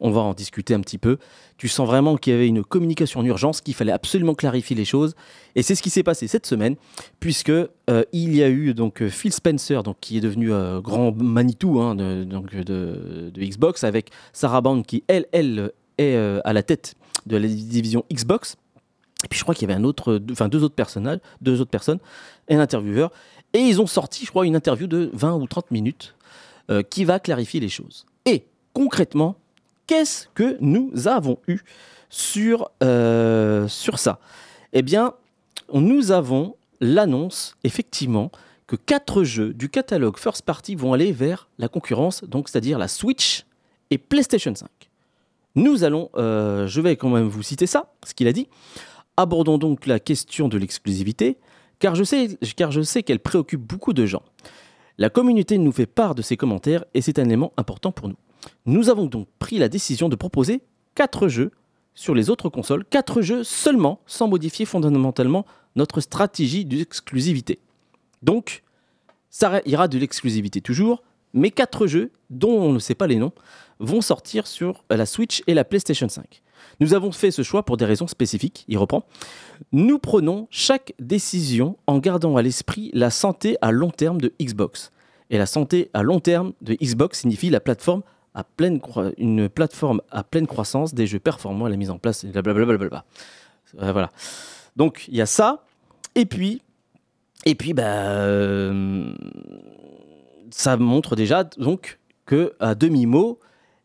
[0.00, 1.18] On va en discuter un petit peu.
[1.56, 4.84] Tu sens vraiment qu'il y avait une communication en urgence, qu'il fallait absolument clarifier les
[4.84, 5.14] choses.
[5.56, 6.76] Et c'est ce qui s'est passé cette semaine,
[7.18, 7.68] puisque euh,
[8.12, 11.80] il y a eu donc euh, Phil Spencer, donc qui est devenu euh, grand Manitou
[11.80, 16.62] hein, de, donc, de, Xbox, avec Sarah Bond qui elle, elle est euh, à la
[16.62, 16.94] tête
[17.26, 18.56] de la division Xbox.
[19.24, 21.72] Et puis je crois qu'il y avait un autre, enfin deux autres personnages, deux autres
[21.72, 21.98] personnes,
[22.48, 23.10] un intervieweur.
[23.52, 26.14] Et ils ont sorti, je crois, une interview de 20 ou 30 minutes
[26.90, 28.04] qui va clarifier les choses.
[28.26, 29.36] Et concrètement,
[29.88, 31.58] qu'est-ce que nous avons eu
[32.08, 34.20] sur, euh, sur ça?
[34.72, 35.14] Eh bien,
[35.74, 38.30] nous avons l'annonce, effectivement,
[38.68, 42.86] que quatre jeux du catalogue First Party vont aller vers la concurrence, donc c'est-à-dire la
[42.86, 43.46] Switch
[43.90, 44.68] et PlayStation 5.
[45.56, 48.46] Nous allons, euh, je vais quand même vous citer ça, ce qu'il a dit.
[49.16, 51.38] Abordons donc la question de l'exclusivité,
[51.78, 54.22] car je sais, car je sais qu'elle préoccupe beaucoup de gens.
[54.98, 58.16] La communauté nous fait part de ses commentaires et c'est un élément important pour nous.
[58.66, 60.62] Nous avons donc pris la décision de proposer
[60.94, 61.52] 4 jeux
[61.94, 65.44] sur les autres consoles, 4 jeux seulement, sans modifier fondamentalement
[65.76, 67.58] notre stratégie d'exclusivité.
[68.22, 68.62] Donc,
[69.30, 71.02] ça ira de l'exclusivité toujours,
[71.34, 73.32] mais 4 jeux, dont on ne sait pas les noms,
[73.80, 76.42] vont sortir sur la Switch et la PlayStation 5.
[76.80, 79.04] Nous avons fait ce choix pour des raisons spécifiques, il reprend.
[79.72, 84.92] Nous prenons chaque décision en gardant à l'esprit la santé à long terme de Xbox.
[85.30, 88.02] Et la santé à long terme de Xbox signifie la plateforme
[88.44, 88.80] pleine
[89.16, 93.04] une plateforme à pleine croissance, des jeux performants à la mise en place, et blablabla.
[93.80, 94.10] Euh, voilà.
[94.76, 95.64] Donc il y a ça.
[96.14, 96.62] Et puis,
[97.44, 99.12] et puis bah, euh,
[100.50, 103.38] ça montre déjà donc que à demi mot,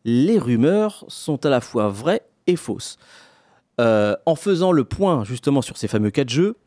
[0.05, 2.97] les rumeurs sont à la fois vraies et fausses.
[3.81, 6.57] Euh, en faisant le point justement sur ces fameux quatre jeux,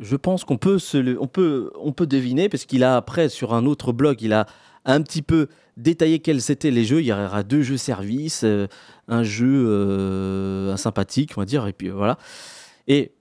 [0.00, 3.54] je pense qu'on peut, se on peut, on peut deviner, parce qu'il a après sur
[3.54, 4.46] un autre blog, il a
[4.86, 7.00] un petit peu détaillé quels étaient les jeux.
[7.00, 8.66] Il y aura deux jeux services, euh,
[9.08, 12.16] un jeu euh, un sympathique, on va dire, et puis voilà.
[12.88, 13.12] Et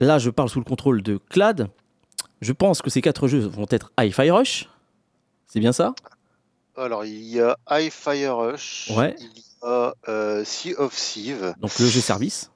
[0.00, 1.68] là, je parle sous le contrôle de Clad.
[2.40, 4.68] Je pense que ces quatre jeux vont être Hi-Fi Rush.
[5.46, 5.94] C'est bien ça?
[6.76, 8.92] Alors, il y a High Fire Rush.
[8.94, 9.16] Ouais.
[9.18, 11.54] Il y a euh, Sea of Thieves.
[11.58, 12.52] Donc le jeu service.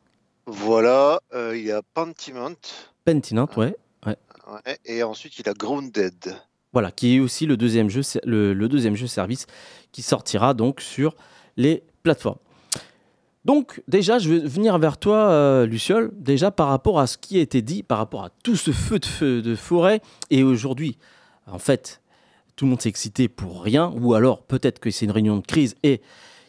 [0.47, 1.21] Voilà.
[1.35, 2.55] euh, il y a Pentiment.
[3.05, 3.75] Pentinant, ouais.
[4.07, 6.37] Ouais, et ensuite, il y a Grounded.
[6.73, 9.47] Voilà, qui est aussi le deuxième jeu, le, deuxième jeu service
[9.93, 11.15] qui sortira donc sur
[11.57, 12.39] les plateformes.
[13.45, 17.39] Donc déjà, je vais venir vers toi, euh, Luciole, déjà par rapport à ce qui
[17.39, 20.01] a été dit, par rapport à tout ce feu de, feu de forêt.
[20.31, 20.97] Et aujourd'hui,
[21.47, 22.01] en fait,
[22.57, 25.47] tout le monde s'est excité pour rien, ou alors peut-être que c'est une réunion de
[25.47, 26.01] crise et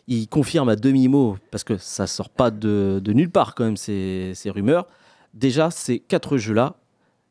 [0.07, 3.77] il confirme à demi-mot, parce que ça sort pas de, de nulle part quand même
[3.77, 4.85] ces, ces rumeurs.
[5.33, 6.75] Déjà, ces quatre jeux-là,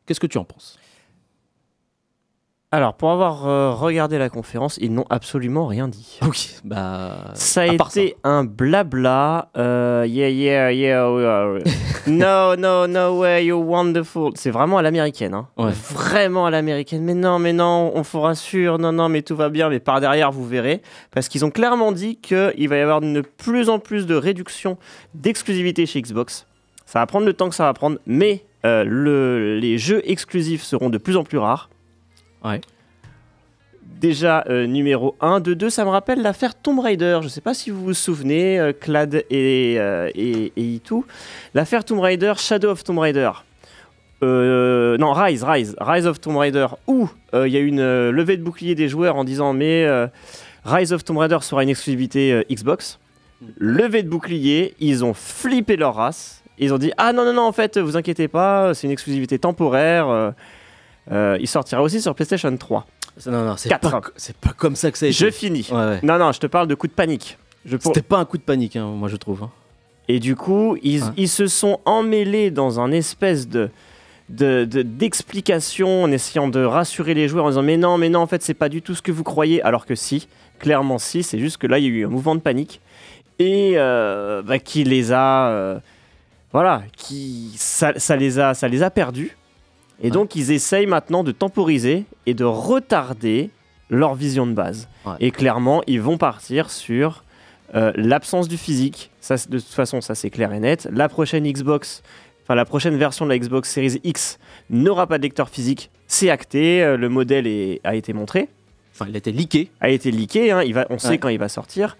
[0.06, 0.78] qu'est-ce que tu en penses?
[2.74, 6.18] Alors, pour avoir euh, regardé la conférence, ils n'ont absolument rien dit.
[6.26, 7.18] Oui, bah.
[7.34, 9.50] Ça a à part été un blabla.
[9.58, 11.12] euh, yeah, yeah, yeah.
[11.12, 11.58] we are-
[12.06, 14.32] no, no, no way, you're wonderful.
[14.36, 15.34] C'est vraiment à l'américaine.
[15.34, 15.48] Hein.
[15.58, 15.72] Ouais.
[15.92, 17.02] Vraiment à l'américaine.
[17.04, 18.78] Mais non, mais non, on vous rassure.
[18.78, 19.68] Non, non, mais tout va bien.
[19.68, 20.80] Mais par derrière, vous verrez.
[21.10, 24.78] Parce qu'ils ont clairement dit qu'il va y avoir de plus en plus de réduction
[25.12, 26.46] d'exclusivité chez Xbox.
[26.86, 27.98] Ça va prendre le temps que ça va prendre.
[28.06, 31.68] Mais euh, le- les jeux exclusifs seront de plus en plus rares.
[32.44, 32.60] Ouais.
[34.02, 35.38] Déjà, euh, numéro 1.
[35.38, 37.18] De 2, ça me rappelle l'affaire Tomb Raider.
[37.20, 41.04] Je ne sais pas si vous vous souvenez, euh, Clad et, euh, et, et Itu.
[41.54, 43.30] L'affaire Tomb Raider, Shadow of Tomb Raider.
[44.24, 48.36] Euh, non, Rise, Rise, Rise of Tomb Raider, où il y a eu une levée
[48.36, 49.84] de bouclier des joueurs en disant mais
[50.64, 53.00] Rise of Tomb Raider sera une exclusivité Xbox.
[53.58, 56.44] Levée de bouclier, ils ont flippé leur race.
[56.58, 59.40] Ils ont dit ah non non non en fait vous inquiétez pas c'est une exclusivité
[59.40, 60.34] temporaire.
[61.10, 62.86] Euh, il sortira aussi sur PlayStation 3.
[63.26, 65.16] Non, non, c'est pas, c'est pas comme ça que ça a été.
[65.18, 65.68] Je finis.
[65.70, 66.00] Ouais, ouais.
[66.02, 67.36] Non, non, je te parle de coup de panique.
[67.68, 69.42] Pour- C'était pas un coup de panique, hein, moi je trouve.
[69.42, 69.50] hein.
[70.08, 73.70] Et du coup, ils, se sont emmêlés dans un espèce de
[74.28, 78.20] de- de- d'explication en essayant de rassurer les joueurs en disant mais non mais non
[78.20, 80.26] en fait c'est pas du tout ce que vous croyez alors que si
[80.58, 82.80] clairement si c'est juste que là il y a eu un mouvement de panique
[83.38, 85.78] et euh, bah, qui les a euh,
[86.52, 89.36] voilà qui ça, ça les a ça les a perdus
[90.02, 90.10] et Ouais.
[90.10, 93.50] donc ils essayent maintenant de temporiser et de retarder
[93.90, 95.14] leur vision de base Ouais.
[95.20, 97.24] et clairement ils vont partir sur
[97.74, 100.88] euh, l'absence du physique, ça, de toute façon, ça c'est clair et net.
[100.92, 102.02] La prochaine Xbox,
[102.42, 104.38] enfin la prochaine version de la Xbox Series X
[104.68, 108.48] n'aura pas de lecteur physique, c'est acté, euh, le modèle est- a été montré,
[108.94, 109.70] Enfin, il a été leaké.
[109.80, 111.96] a été leaké, hein, il va, on sait quand il va sortir.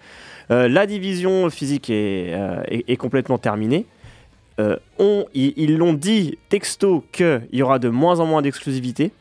[0.51, 2.37] Euh, la division physique est,
[2.67, 3.87] est- est complètement terminée.
[4.59, 9.11] Euh, on- ils l'ont dit texto qu'il y aura de moins en moins d'exclusivité.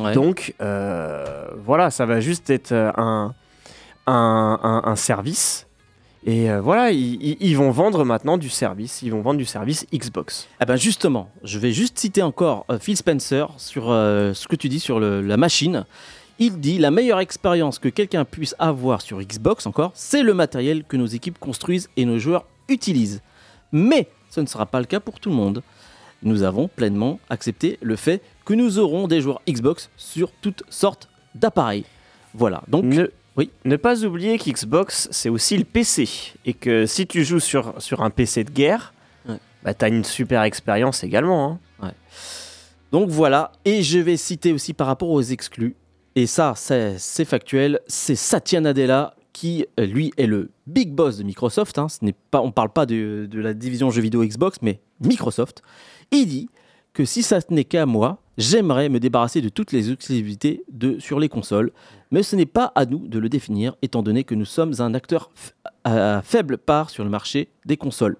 [0.00, 0.12] Ouais.
[0.12, 3.34] Donc euh, voilà, ça va juste être euh, un,
[4.06, 5.66] un, un- un service.
[6.26, 9.02] Et euh, voilà, ils, vont vendre maintenant du service.
[9.02, 10.48] Ils vont vendre du service Xbox.
[10.58, 14.80] Ah ben justement, je vais juste citer encore Phil Spencer sur ce que tu dis
[14.80, 15.84] sur le- la machine.
[16.40, 20.82] Il dit la meilleure expérience que quelqu'un puisse avoir sur Xbox encore, c'est le matériel
[20.84, 23.20] que nos équipes construisent et nos joueurs utilisent.
[23.72, 25.62] Mais ce ne sera pas le cas pour tout le monde.
[26.22, 31.08] Nous avons pleinement accepté le fait que nous aurons des joueurs Xbox sur toutes sortes
[31.34, 31.84] d'appareils.
[32.34, 33.50] Voilà, donc Ne, Oui.
[33.64, 36.08] ne pas oublier qu'Xbox, c'est aussi le PC.
[36.46, 38.92] Et que si tu joues sur, sur un PC de guerre,
[39.28, 39.36] Ouais.
[39.62, 41.58] bah, t'as une super expérience également.
[41.80, 41.92] hein.
[42.92, 45.74] Donc voilà, et je vais citer aussi par rapport aux exclus,
[46.14, 51.18] et ça c'est c'est factuel, c'est Satya Nadella qui euh, lui est le big boss
[51.18, 51.90] de Microsoft, hein.
[51.90, 55.62] Ce n'est pas, on ne parle pas de, la division jeux vidéo Xbox, mais Microsoft,
[56.10, 56.48] il dit
[56.94, 60.64] que si ça n'est qu'à moi, j'aimerais me débarrasser de toutes les exclusivités
[61.00, 61.72] sur les consoles,
[62.12, 64.94] mais ce n'est pas à nous de le définir, étant donné que nous sommes un
[64.94, 65.30] acteur
[65.82, 68.16] à faible part sur le marché des consoles.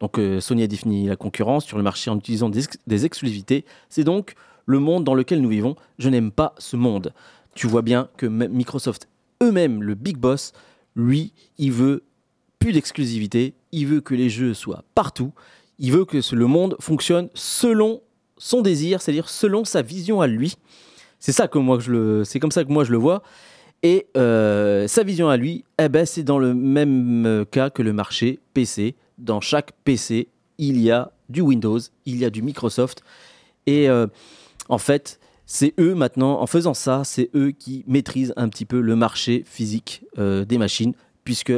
[0.00, 3.64] Donc euh, Sony a défini la concurrence sur le marché en utilisant des, des exclusivités.
[3.88, 4.34] C'est donc
[4.66, 5.76] le monde dans lequel nous vivons.
[5.98, 7.14] Je n'aime pas ce monde.
[7.54, 9.08] Tu vois bien que Microsoft
[9.42, 10.52] eux-mêmes, le big boss,
[10.96, 12.02] lui, il veut
[12.58, 13.54] plus d'exclusivité.
[13.72, 15.32] Il veut que les jeux soient partout.
[15.78, 18.00] Il veut que le monde fonctionne selon
[18.38, 20.56] son désir, c'est-à-dire selon sa vision à lui.
[21.18, 23.22] C'est ça que moi je le, c'est comme ça que moi je le vois.
[23.82, 27.82] Et euh, sa vision à lui, eh ben, c'est dans le même euh, cas que
[27.82, 28.94] le marché PC.
[29.18, 30.28] Dans chaque PC,
[30.58, 33.02] il y a du Windows, il y a du Microsoft.
[33.66, 34.06] Et euh,
[34.68, 38.80] en fait, c'est eux maintenant, en faisant ça, c'est eux qui maîtrisent un petit peu
[38.80, 41.52] le marché physique euh, des machines, puisque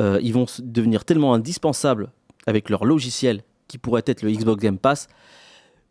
[0.00, 2.10] euh, ils vont devenir tellement indispensables
[2.46, 5.08] avec leur logiciel qui pourrait être le Xbox Game Pass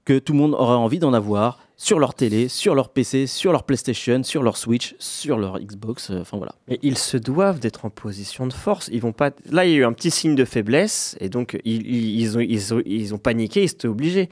[0.08, 3.52] que tout le monde aura envie d'en avoir sur leur télé, sur leur PC, sur
[3.52, 6.10] leur PlayStation, sur leur Switch, sur leur Xbox.
[6.10, 6.56] euh, Enfin voilà.
[6.70, 8.90] Mais ils se doivent d'être en position de force.
[8.92, 9.32] Ils vont pas.
[9.52, 13.64] Là, il y a eu un petit signe de faiblesse et donc ils, ont, paniqué.
[13.64, 14.30] Ils étaient obligés.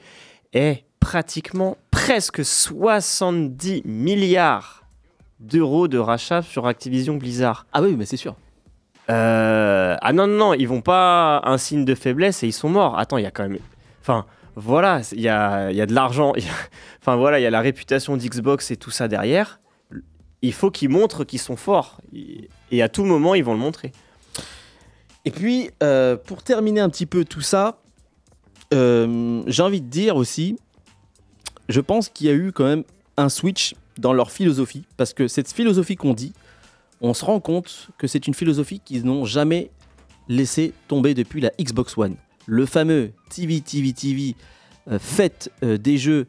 [0.54, 4.84] Et pratiquement presque 70 milliards
[5.40, 7.66] d'euros de rachat sur Activision Blizzard.
[7.72, 8.36] Ah oui, mais c'est sûr.
[9.10, 12.68] Euh, ah non, non, non, ils vont pas un signe de faiblesse et ils sont
[12.68, 12.98] morts.
[12.98, 13.58] Attends, il y a quand même.
[14.00, 16.32] Enfin, voilà, il y a, il y a de l'argent.
[16.32, 16.38] a-
[17.00, 19.60] Enfin, voilà, il y a la réputation d'Xbox et tout ça derrière.
[20.42, 22.00] Il faut qu'ils montrent qu'ils sont forts.
[22.72, 23.92] Et à tout moment, ils vont le montrer.
[25.24, 27.78] Et puis, euh, pour terminer un petit peu tout ça,
[28.74, 30.56] euh, j'ai envie de dire aussi,
[31.68, 32.84] je pense qu'il y a eu quand même
[33.16, 36.32] un switch dans leur philosophie, parce que cette philosophie qu'on dit,
[37.00, 39.70] on se rend compte que c'est une philosophie qu'ils n'ont jamais
[40.28, 42.16] laissé tomber depuis la Xbox One.
[42.46, 44.34] Le fameux TV, TV, TV,
[44.90, 46.26] euh, faites euh, des jeux,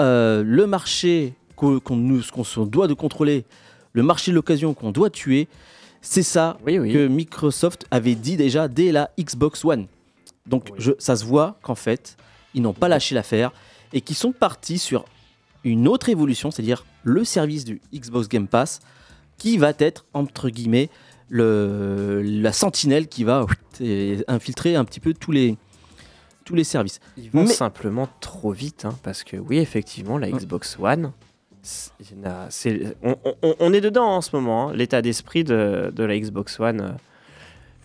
[0.00, 3.44] euh, le marché qu'o- qu'on se doit de contrôler,
[3.92, 5.48] le marché de l'occasion qu'on doit tuer,
[6.02, 6.92] c'est ça Oui, oui.
[6.92, 9.86] que Microsoft avait dit déjà dès la Xbox One.
[10.46, 10.76] Donc Oui.
[10.78, 12.16] je- ça se voit qu'en fait,
[12.54, 13.52] ils n'ont pas lâché l'affaire
[13.92, 15.04] et qu'ils sont partis sur
[15.64, 18.80] une autre évolution, c'est-à-dire le service du Xbox Game Pass,
[19.38, 20.88] qui va être, entre guillemets,
[21.28, 23.46] le, la sentinelle qui va
[24.28, 25.56] infiltrer un petit peu tous les,
[26.44, 27.00] tous les services.
[27.16, 30.30] Ils vont Mais- simplement trop vite, hein, parce que oui, effectivement, la.
[30.30, 31.12] Xbox One,
[33.60, 36.80] on est dedans en ce moment, hein, l'état d'esprit de, de la Xbox One.
[36.80, 36.88] euh,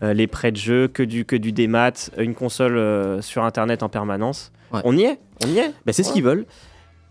[0.03, 3.81] euh, les prêts de jeu, que du, que du démat, une console euh, sur Internet
[3.81, 4.51] en permanence.
[4.75, 4.81] Ouais.
[4.83, 5.73] On y est, on y est.
[5.85, 6.45] Ben, c'est ce qu'ils veulent.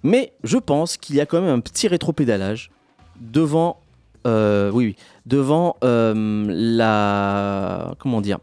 [0.03, 2.71] Mais je pense qu'il y a quand même un petit rétropédalage
[3.21, 3.81] devant,
[4.27, 8.39] euh, oui, oui, devant euh, la, comment dire,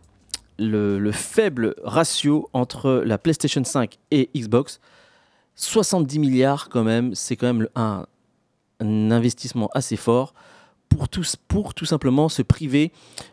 [0.58, 4.80] le, le faible ratio entre la PlayStation 5 et Xbox.
[5.56, 8.06] 70 milliards quand même, c'est quand même un,
[8.80, 10.34] un investissement assez fort
[10.90, 12.92] pour tout, pour tout simplement se priver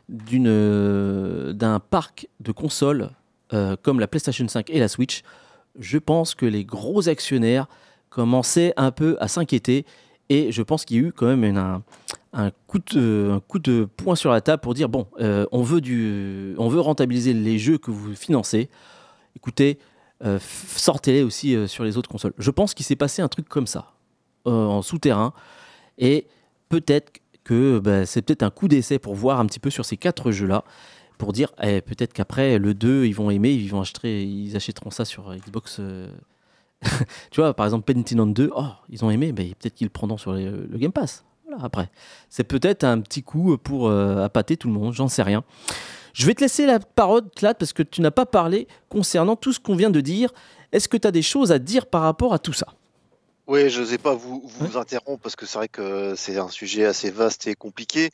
[0.08, 3.10] d'une, d'un parc de consoles
[3.52, 5.22] euh, comme la PlayStation 5 et la Switch
[5.78, 7.66] je pense que les gros actionnaires
[8.10, 9.84] commençaient un peu à s'inquiéter
[10.28, 11.56] et je pense qu'il y a eu quand même
[12.32, 17.58] un, coup de, poing sur la table pour dire bon, euh, on, veut rentabiliser les
[17.58, 18.68] jeux que vous financez.
[19.36, 19.78] Écoutez,
[20.24, 20.38] euh,
[20.76, 22.34] sortez-les aussi euh, sur les autres consoles.
[22.38, 23.92] Je pense qu'il s'est passé un truc comme ça
[24.44, 25.34] en souterrain
[25.98, 26.26] et
[26.70, 29.98] peut-être que bah, c'est peut-être un coup d'essai pour voir un petit peu sur ces
[29.98, 30.64] quatre jeux-là
[31.18, 34.90] pour dire eh, peut-être qu'après le 2 ils vont aimer ils vont acheter ils achèteront
[34.90, 36.08] ça sur Xbox euh.
[37.30, 40.16] tu vois par exemple Pentiment 2 oh ils ont aimé mais peut-être qu'ils le prendront
[40.16, 41.24] sur le, Game Pass
[41.62, 41.90] après.
[42.28, 45.44] C'est peut-être un petit coup pour euh, appâter tout le monde j'en sais rien.
[46.12, 49.52] Je vais te laisser la parole Claude parce que tu n'as pas parlé concernant tout
[49.52, 50.30] ce qu'on vient de dire.
[50.72, 52.66] Est-ce que tu as des choses à dire par rapport à tout ça?
[53.48, 56.84] Oui, je n'osais pas vous, vous interrompre parce que c'est vrai que c'est un sujet
[56.84, 58.10] assez vaste et compliqué.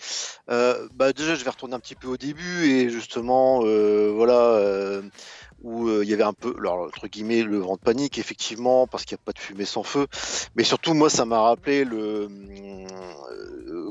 [0.48, 4.38] Euh, bah déjà, je vais retourner un petit peu au début et justement, euh, voilà,
[4.38, 5.02] euh,
[5.64, 9.04] où il y avait un peu, alors, entre guillemets, le vent de panique, effectivement, parce
[9.04, 10.06] qu'il n'y a pas de fumée sans feu.
[10.54, 12.28] Mais surtout, moi, ça m'a rappelé le,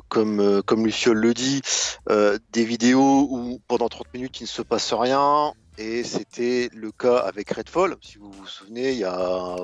[0.07, 1.61] comme, comme Luciol le dit,
[2.09, 5.53] euh, des vidéos où pendant 30 minutes, il ne se passe rien.
[5.77, 7.97] Et c'était le cas avec Redfall.
[8.01, 9.55] Si vous vous souvenez, il y a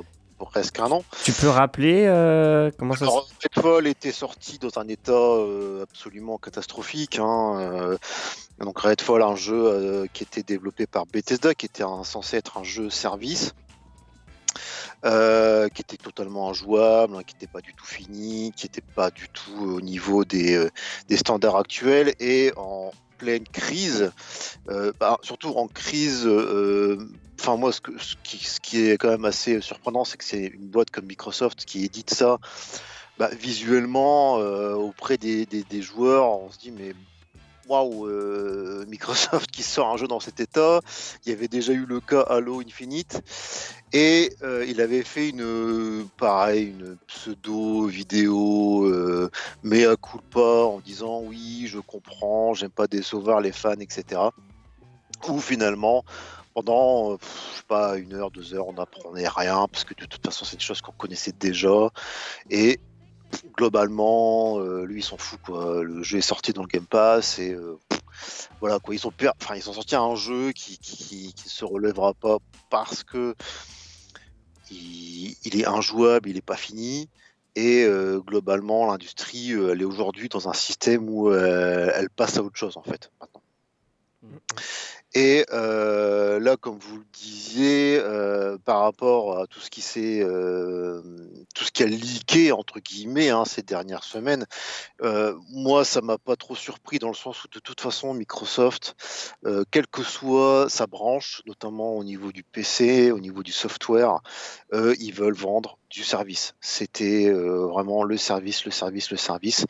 [0.48, 1.04] presque un an.
[1.24, 6.38] Tu peux rappeler euh, comment ça Alors, Redfall était sorti dans un état euh, absolument
[6.38, 7.20] catastrophique.
[7.20, 7.98] hein, euh,
[8.60, 12.58] donc Redfall, un jeu euh, qui était développé par Bethesda, qui était un- censé être
[12.58, 13.54] un jeu service,
[15.06, 19.12] euh, qui était totalement injouable, hein, qui n'était pas du tout fini, qui n'était pas
[19.12, 20.68] du tout au niveau des,
[21.08, 24.12] des standards actuels et en pleine crise,
[24.70, 26.26] euh, bah, surtout en crise.
[26.26, 26.98] euh,
[27.40, 27.80] Enfin moi, ce,
[28.62, 32.14] qui, est quand même assez surprenant, c'est que c'est une boîte comme Microsoft qui édite
[32.14, 32.38] ça
[33.18, 36.30] bah, visuellement euh, auprès des joueurs.
[36.30, 36.94] On se dit mais
[37.70, 40.82] waouh, Microsoft qui sort un jeu dans cet état.
[41.26, 43.22] Il y avait déjà eu le cas Halo Infinite
[43.94, 49.32] et euh, il avait fait une euh, pareil une pseudo vidéo euh,
[49.64, 54.22] mea culpa en disant oui je comprends, j'aime pas décevoir les fans etc.
[55.28, 56.04] Où finalement
[56.54, 57.18] pendant
[57.68, 60.64] pas une heure deux heures on n'apprenait rien parce que de toute façon c'est des
[60.64, 61.90] choses qu'on connaissait déjà
[62.50, 62.80] et
[63.56, 65.84] globalement, euh, lui, il s'en fout quoi.
[65.84, 68.96] Le jeu est sorti dans le Game Pass et euh, pff, voilà quoi.
[68.96, 72.38] Ils ont, per- enfin, ils ont sorti un jeu qui, qui, qui- se relèvera pas
[72.70, 73.36] parce que
[74.72, 77.10] il, il est injouable, il est pas fini.
[77.56, 82.58] Et euh, globalement, l'industrie, elle est aujourd'hui dans un système où elle passe à autre
[82.58, 83.12] chose en fait.
[83.20, 83.42] Maintenant.
[85.14, 85.46] Et
[86.40, 91.02] là, comme vous le disiez, euh, par rapport à tout ce qui s'est, euh,
[91.54, 94.46] tout ce qui a leaké entre guillemets hein, ces dernières semaines,
[95.02, 98.96] euh, moi, ça m'a pas trop surpris dans le sens où de toute façon, Microsoft,
[99.72, 104.20] quelle que soit sa branche, notamment au niveau du PC, au niveau du software,
[104.74, 106.56] ils veulent vendre du service.
[106.62, 109.66] C'était vraiment le service, le service, le service.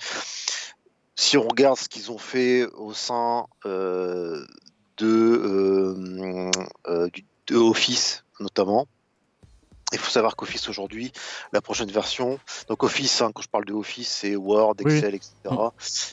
[1.16, 3.46] Si on regarde ce qu'ils ont fait au sein
[5.00, 6.52] de, euh,
[6.88, 8.88] euh, du- de Office notamment.
[9.92, 11.12] Il faut savoir qu'Office aujourd'hui,
[11.52, 14.94] la prochaine version, donc Office, hein, quand je parle de Office, c'est Word, Oui.
[14.94, 15.32] Excel, etc.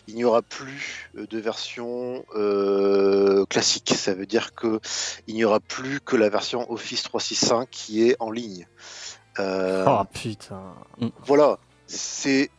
[0.06, 3.92] Il n'y aura plus euh, de version euh, classique.
[3.94, 4.80] Ça veut dire que
[5.26, 8.66] il n'y aura plus que la version Office 365 qui est en ligne.
[9.38, 10.74] Euh, Oh putain.
[11.26, 12.50] voilà, c'est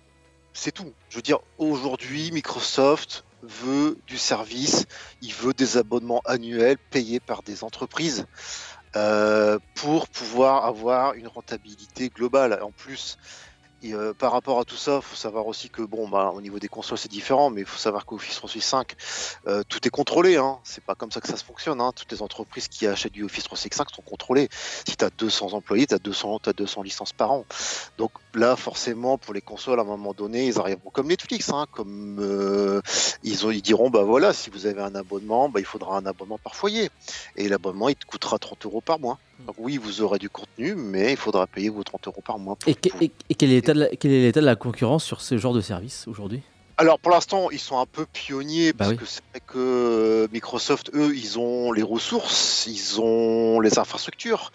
[0.53, 0.93] c'est tout.
[1.09, 4.85] Je veux dire, aujourd'hui, Microsoft veut du service,
[5.21, 8.25] il veut des abonnements annuels payés par des entreprises
[8.95, 12.59] euh, pour pouvoir avoir une rentabilité globale.
[12.61, 13.17] En plus,
[13.85, 16.57] euh, par rapport à tout ça, il faut savoir aussi que bon, bah, au niveau
[16.57, 18.95] des consoles c'est différent, mais il faut savoir qu'Office 365,
[19.47, 20.37] euh, tout est contrôlé.
[20.37, 20.57] Hein.
[20.63, 21.79] C'est pas comme ça que ça se fonctionne.
[21.79, 21.91] Hein.
[21.95, 24.49] Toutes les entreprises qui achètent du Office 365 sont contrôlées.
[24.87, 27.45] Si tu as 200 employés, tu as 200, t'as 200 licences par an.
[27.97, 31.65] Donc là, forcément, pour les consoles, à un moment donné, ils arriveront comme Netflix, hein,
[31.71, 32.81] comme euh,
[33.23, 36.05] ils, ont, ils diront, bah voilà, si vous avez un abonnement, bah, il faudra un
[36.05, 36.89] abonnement par foyer.
[37.35, 39.17] Et l'abonnement, il te coûtera 30 euros par mois.
[39.45, 42.55] Donc oui, vous aurez du contenu, mais il faudra payer vos 30 euros par mois.
[42.55, 44.45] pour- Et, que- pour- et- et quel est l'état de la- quel est l'état de
[44.45, 46.41] la concurrence sur ce genre de service aujourd'hui?
[46.79, 48.97] Alors pour l'instant, ils sont un peu pionniers Bah parce oui.
[48.97, 54.51] que c'est vrai que Microsoft, eux, ils ont les ressources, ils ont les infrastructures,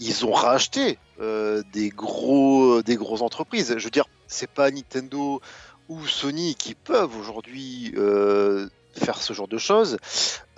[0.00, 3.72] ils ont racheté euh, des gros, des grosses entreprises.
[3.78, 5.40] Je veux dire, c'est pas Nintendo
[5.88, 9.96] ou Sony qui peuvent aujourd'hui euh, faire ce genre de choses.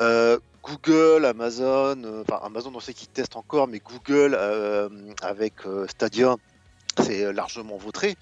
[0.01, 4.39] Euh, Google, Amazon, enfin Amazon, on sait qu'ils testent encore, mais Google
[5.21, 5.55] avec
[5.89, 6.37] Stadia,
[7.03, 8.17] c'est largement vautré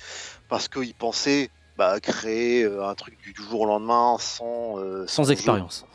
[0.49, 1.51] parce qu'ils pensaient
[1.81, 5.87] bah, créer euh, un truc du, jour au lendemain sans euh, Sans expérience.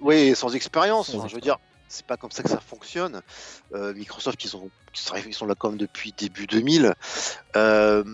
[0.00, 1.10] Oui, sans expérience.
[1.10, 1.58] Je veux dire,
[1.88, 3.22] c'est pas comme ça que ça fonctionne.
[3.74, 4.70] Euh, Microsoft, ils, ont,
[5.26, 6.94] ils sont là quand même depuis début 2000.
[7.56, 8.04] Euh,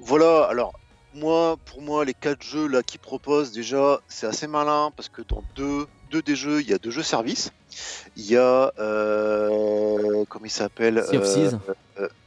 [0.00, 0.46] voilà.
[0.50, 0.72] Alors,
[1.14, 5.22] moi, pour moi, les quatre jeux là qu'ils proposent déjà, c'est assez malin parce que
[5.22, 7.52] dans deux, deux des jeux, il y a deux jeux services.
[8.16, 11.04] Il y a comment il s'appelle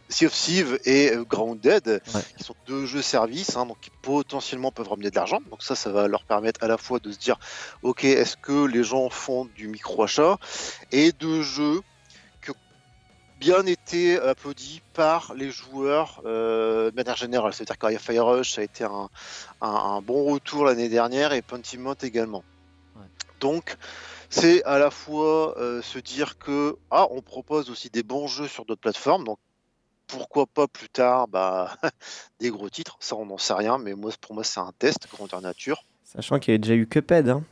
[0.10, 0.80] Sea of Thieves.
[0.86, 2.22] Et euh, Grounded, Ouais.
[2.38, 5.40] qui sont deux jeux services, hein, donc qui potentiellement peuvent ramener de l'argent.
[5.50, 7.38] Donc ça, ça va leur permettre à la fois de se dire,
[7.84, 10.38] ok, est-ce que les gens font du micro-achat
[10.92, 11.82] Et deux jeux
[12.44, 12.56] qui ont
[13.40, 17.54] bien été applaudis par les joueurs euh, de manière générale.
[17.54, 19.10] C'est-à-dire que Fire Rush, ça a été un,
[19.62, 22.44] un- un bon retour l'année dernière et Pentiment également.
[22.96, 23.06] Ouais.
[23.40, 23.76] Donc,
[24.30, 28.48] c'est à la fois euh, se dire que ah, on propose aussi des bons jeux
[28.48, 29.38] sur d'autres plateformes, donc
[30.08, 31.76] pourquoi pas plus tard bah,
[32.40, 35.08] des gros titres, ça on n'en sait rien, mais moi pour moi c'est un test
[35.12, 35.84] grandeur nature.
[36.04, 37.30] Sachant qu'il y a déjà eu Cuphead.
[37.30, 37.44] Hein,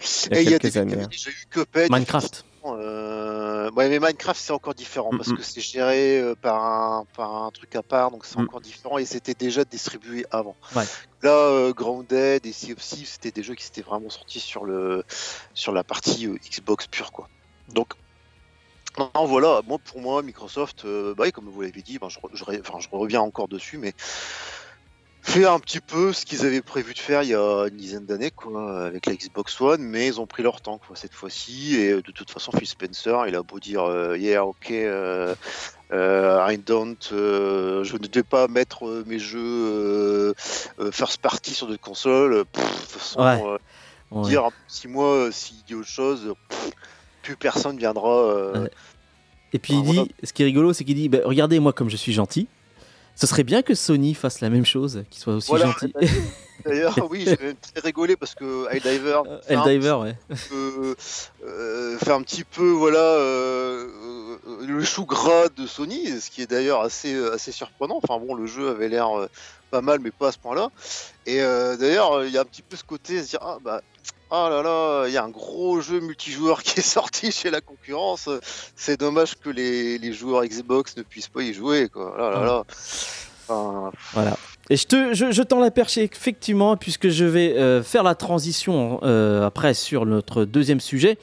[0.00, 0.92] il y a Et il y a quelques des- années.
[0.94, 1.04] il y hein.
[1.04, 2.44] a déjà eu Cuphead, Minecraft.
[2.66, 5.36] euh, ouais, mais Minecraft c'est encore différent parce Mm, mm.
[5.36, 8.42] que c'est géré euh, par un, par un truc à part, donc c'est Mm.
[8.44, 10.56] encore différent et c'était déjà distribué avant.
[10.74, 10.84] Ouais.
[11.22, 14.64] Là, euh, Grounded et Sea of Thieves, c'était des jeux qui s'étaient vraiment sortis sur,
[14.64, 15.04] le,
[15.54, 17.12] sur la partie euh, Xbox pure.
[17.12, 17.28] Quoi.
[17.72, 17.92] Donc,
[18.98, 22.18] Non, voilà, moi, pour moi, Microsoft, euh, bah, comme vous l'avez dit, ben, je,
[22.92, 23.92] reviens encore dessus, mais
[25.20, 28.04] fait un petit peu ce qu'ils avaient prévu de faire il y a une dizaine
[28.04, 31.76] d'années, quoi, avec la Xbox One, mais ils ont pris leur temps, quoi, cette fois-ci,
[31.76, 35.34] et euh, de toute façon, Phil Spencer, il a beau dire, euh, yeah, ok, euh,
[35.90, 40.34] I don't, je ne vais pas mettre mes jeux
[40.92, 43.58] first party sur des consoles, pff, de toute façon, Ouais.
[44.10, 44.28] Ouais.
[44.28, 46.70] dire si moi, s'il dit autre chose, pff,
[47.24, 48.10] plus personne viendra.
[48.24, 48.70] euh, Ouais.
[49.52, 51.72] Et puis Ah, il dit, ce qui est rigolo, c'est qu'il dit, bah, regardez moi
[51.72, 52.48] comme je suis gentil.
[53.16, 55.92] Ce serait bien que Sony fasse la même chose, qu'il soit aussi Voilà, gentil.
[56.64, 60.16] D'ailleurs, oui, j'ai même très rigolé parce que Helldiver un Helldiver, ouais.
[60.48, 60.96] peu,
[61.46, 63.86] euh, fait un petit peu voilà euh,
[64.48, 68.00] euh, le chou gras de Sony, ce qui est d'ailleurs assez assez surprenant.
[68.02, 69.28] Enfin bon, le jeu avait l'air euh,
[69.74, 70.68] pas mal, mais pas à ce point-là.
[71.26, 73.80] Et euh, d'ailleurs, il y a un petit peu ce côté, se dire ah bah
[74.30, 77.60] ah là là, il y a un gros jeu multijoueur qui est sorti chez la
[77.60, 78.28] concurrence.
[78.76, 82.14] C'est dommage que les, joueurs Xbox ne puissent pas y jouer quoi.
[82.16, 82.62] Là là là.
[84.12, 84.36] Voilà.
[84.70, 89.00] Et je, te, je, tends la perche effectivement, puisque je vais euh, faire la transition
[89.02, 91.18] euh, après sur notre deuxième sujet,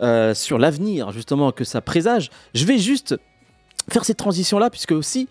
[0.00, 2.30] euh, sur l'avenir justement que ça présage.
[2.54, 3.16] Je vais juste
[3.90, 5.28] faire cette transition-là, puisque aussi,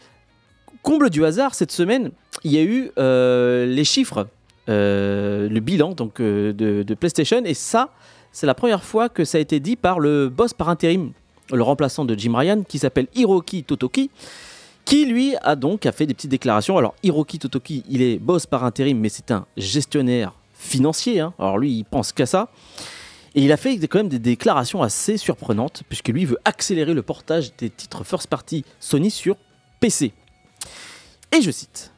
[0.85, 2.11] comble du hasard, cette semaine,
[2.43, 4.27] il y a eu euh, les chiffres,
[4.69, 7.89] euh, le bilan donc, euh, de, PlayStation, et ça,
[8.31, 11.11] c'est la première fois que ça a été dit par le boss par intérim,
[11.51, 14.09] le remplaçant de Jim Ryan, qui s'appelle Hiroki Totoki
[14.85, 16.77] qui lui a donc fait des petites déclarations.
[16.77, 21.19] Alors Hiroki Totoki, il est boss par intérim, mais c'est un gestionnaire financier.
[21.19, 21.33] hein.
[21.39, 22.49] Alors lui, il pense qu'à ça.
[23.33, 27.01] Et il a fait quand même des déclarations assez surprenantes, puisque lui veut accélérer le
[27.01, 29.37] portage des titres first party Sony sur
[29.79, 30.13] PC.
[31.31, 31.91] Et je cite.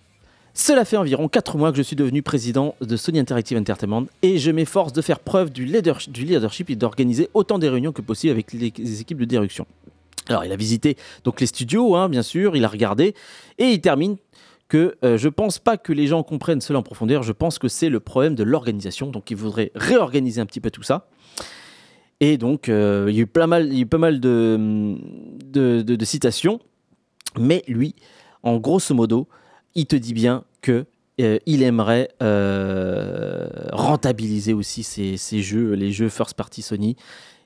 [0.59, 4.39] Cela fait environ 4 mois que je suis devenu président de Sony Interactive Entertainment et
[4.39, 8.01] je m'efforce de faire preuve du, leader- du leadership et d'organiser autant des réunions que
[8.01, 9.67] possible avec les, équipes de direction.
[10.29, 13.13] Alors, il a visité donc les studios, hein, bien sûr, il a regardé,
[13.59, 14.17] et il termine
[14.67, 17.67] que euh, je pense pas que les gens comprennent cela en profondeur, je pense que
[17.67, 21.07] c'est le problème de l'organisation, donc il voudrait réorganiser un petit peu tout ça.
[22.19, 24.97] Et donc, euh, il y a eu pas mal, il y a pas mal de
[26.03, 26.59] citations,
[27.37, 27.93] mais lui,
[28.47, 29.27] en grosso modo,
[29.75, 30.85] il te dit bien que
[31.19, 36.95] euh, il aimerait euh, rentabiliser aussi ses, jeux, les jeux first party Sony,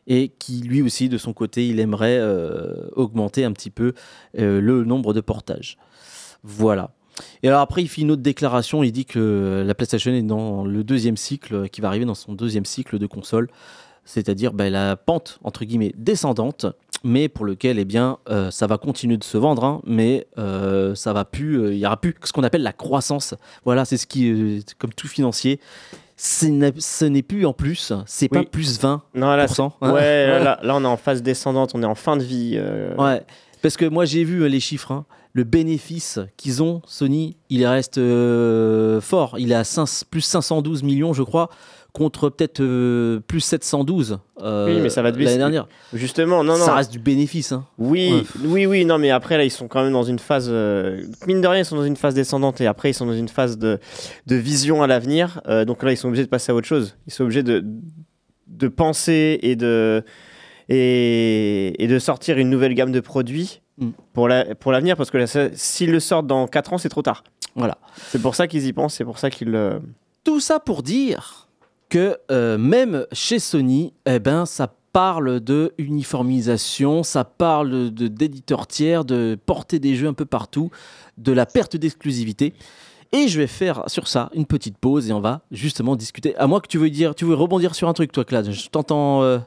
[0.06, 3.94] et qui lui aussi de son côté il aimerait euh, augmenter un petit peu
[4.36, 5.78] le nombre de portages.
[6.44, 6.92] Voilà.
[7.42, 10.66] Et alors après il fait une autre déclaration, il dit que la PlayStation est dans
[10.66, 13.50] le deuxième cycle, qui va arriver dans son deuxième cycle de console,
[14.06, 16.68] c'est-à-dire bah, la pente entre guillemets descendante,
[17.04, 20.94] mais pour lequel eh bien euh, ça va continuer de se vendre, hein, mais euh,
[20.96, 23.34] ça va plus, euh, il y aura plus ce qu'on appelle la croissance.
[23.66, 25.60] Voilà, c'est ce qui, euh, comme tout financier,
[26.18, 26.46] ce
[27.06, 28.46] n'est plus en plus, c'est pas Oui.
[28.52, 29.72] plus 20 Non, là, hein.
[29.82, 32.54] ouais, là, là, on est en phase descendante, on est en fin de vie.
[32.56, 33.24] euh, Ouais,
[33.62, 34.92] parce que moi j'ai vu euh, les chiffres.
[34.92, 35.06] hein.
[35.34, 39.36] Le bénéfice qu'ils ont, Sony, il reste euh, fort.
[39.40, 41.50] Il est à 5 plus 512 millions, je crois,
[41.94, 45.68] contre peut-être euh, plus 712 euh, Oui, mais ça va de l'année dernière.
[45.94, 46.66] Justement, non, non.
[46.66, 47.52] Ça reste du bénéfice.
[47.52, 47.66] hein.
[47.78, 48.24] Oui, Ouais.
[48.46, 50.48] oui, oui, non, mais après, là, ils sont quand même dans une phase.
[50.50, 53.14] euh, mine de rien, ils sont dans une phase descendante et après, ils sont dans
[53.14, 53.80] une phase de,
[54.28, 55.42] de vision à l'avenir.
[55.48, 56.96] Euh, donc là, ils sont obligés de passer à autre chose.
[57.08, 57.64] Ils sont obligés de,
[58.48, 60.04] de penser et de,
[60.70, 63.90] et, et de sortir une nouvelle gamme de produits Mm.
[64.14, 67.02] pour la- pour l'avenir parce que là, s'ils le sortent dans 4 ans, c'est trop
[67.02, 67.24] tard.
[67.56, 67.78] Voilà.
[68.10, 69.56] C'est pour ça qu'ils y pensent, c'est pour ça qu'ils.
[69.56, 69.80] euh,
[70.26, 71.48] Tout ça pour dire
[71.92, 79.06] que euh, même chez Sony, eh ben, ça parle de uniformisation, ça parle d'éditeurs tiers,
[79.06, 80.72] de porter des jeux un peu partout,
[81.18, 82.54] de la perte d'exclusivité.
[83.12, 86.34] Et je vais faire sur ça une petite pause et on va justement discuter.
[86.38, 88.52] À moins que tu veux dire, tu veux rebondir sur un truc, toi, Claude.
[88.52, 89.22] Je t'entends.
[89.24, 89.40] euh,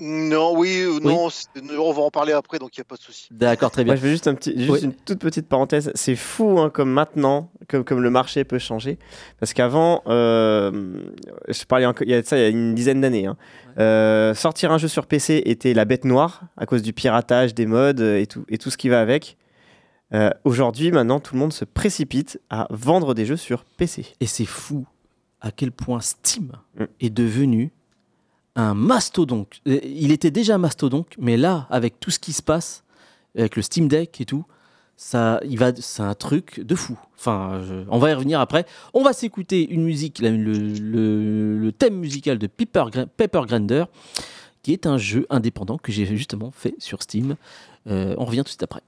[0.00, 1.48] Non, oui, euh, non, c'est-
[1.78, 3.28] on va en parler après, donc il n'y a pas de souci.
[3.30, 3.92] D'accord, très bien.
[3.92, 4.80] Moi, je fais juste, un petit, juste Oui.
[4.82, 5.90] une toute petite parenthèse.
[5.94, 8.98] C'est fou hein, comme maintenant, comme, comme le marché peut changer.
[9.38, 11.02] Parce qu'avant, euh,
[11.48, 13.26] je parlais il y a de ça il y a une dizaine d'années.
[13.26, 13.36] hein.
[13.78, 17.66] Euh, sortir un jeu sur PC était la bête noire à cause du piratage, des
[17.66, 19.36] modes euh, et tout, et tout ce qui va avec.
[20.12, 24.06] Euh, Aujourd'hui, maintenant, tout le monde se précipite à vendre des jeux sur PC.
[24.20, 24.84] Et c'est fou
[25.40, 26.84] à quel point Steam Mm.
[27.00, 27.72] est devenu
[28.56, 29.60] un mastodonte.
[29.66, 32.84] Euh, Il était déjà mastodonte, mais là, avec tout ce qui se passe,
[33.36, 34.44] avec le Steam Deck et tout,
[34.96, 36.98] ça, il va, c'est un truc de fou.
[37.16, 38.66] Enfin, on va y revenir après.
[38.92, 43.84] On va s'écouter une musique, le, le- thème musical de Pepper Grinder,
[44.62, 47.36] qui est un jeu indépendant que j'ai justement fait sur Steam.
[47.86, 48.82] Euh, on revient tout de suite après.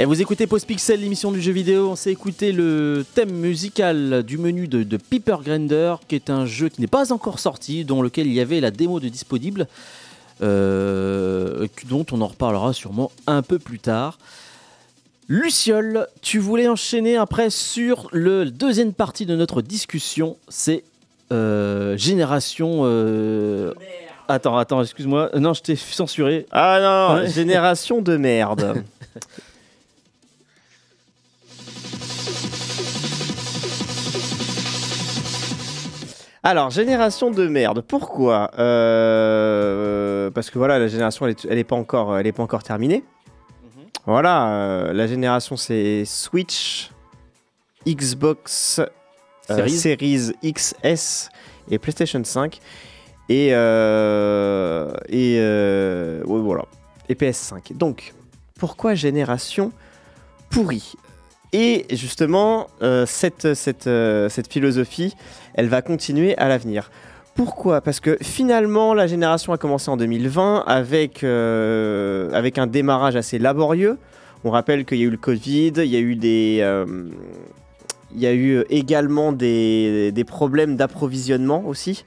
[0.00, 1.90] Et vous écoutez Pause Pixel, l'émission du jeu vidéo.
[1.90, 6.46] On s'est écouté le thème musical du menu de, de Piper Grinder, qui est un
[6.46, 9.66] jeu qui n'est pas encore sorti, dont lequel il y avait la démo de disponible,
[10.40, 14.18] euh, dont on en reparlera sûrement un peu plus tard.
[15.26, 20.84] Luciole, tu voulais enchaîner après sur le deuxième partie de notre discussion, c'est
[21.32, 22.82] euh, Génération...
[22.84, 23.74] euh,
[24.30, 25.30] Attends, attends, excuse-moi.
[25.38, 26.46] Non, je t'ai censuré.
[26.52, 28.84] Ah non, génération de merde.
[36.48, 37.82] Alors, génération de merde.
[37.86, 42.32] Pourquoi Euh, Parce que voilà, la génération, elle est, elle est pas encore, elle est
[42.32, 43.04] pas encore terminée.
[44.06, 46.90] Voilà, euh, la génération c'est Switch,
[47.86, 48.80] Xbox
[49.50, 50.32] euh, Series.
[50.42, 51.28] XS
[51.70, 52.60] et PlayStation 5
[53.28, 56.64] et euh, et euh, ouais, voilà
[57.10, 57.76] et PS5.
[57.76, 58.14] Donc
[58.58, 59.70] pourquoi génération
[60.48, 60.94] pourrie?
[61.52, 63.06] Et justement euh,
[63.44, 65.14] euh, cette philosophie,
[65.54, 66.90] elle va continuer à l'avenir.
[67.34, 67.80] Pourquoi?
[67.80, 73.38] Parce que finalement, la génération a commencé en 2020 avec, euh, avec un démarrage assez
[73.38, 73.98] laborieux.
[74.44, 75.96] On rappelle qu'il y a eu le Covid, il y
[78.26, 82.04] a eu également des problèmes d'approvisionnement aussi.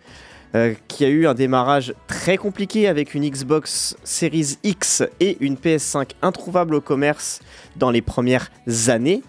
[0.54, 5.56] Euh, qui a eu un démarrage très compliqué avec une Xbox Series X et une
[5.56, 7.40] PS5 introuvables au commerce
[7.78, 8.50] dans les premières
[8.88, 9.24] années.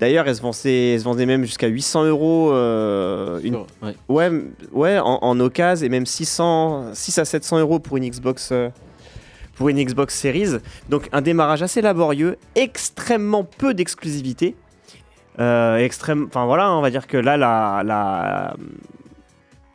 [0.00, 3.58] D'ailleurs, elle se vendait, elle se vendait même jusqu'à 800 euros euh, une
[4.08, 4.30] Ouais.
[4.72, 8.70] Ouais, en, en occasion et même 600, 6 à 700 euros pour une Xbox, euh,
[9.56, 10.60] pour une Xbox Series.
[10.88, 14.56] Donc un démarrage assez laborieux, extrêmement peu d'exclusivité.
[15.40, 18.56] Euh, extrême, enfin voilà, on va dire que là la la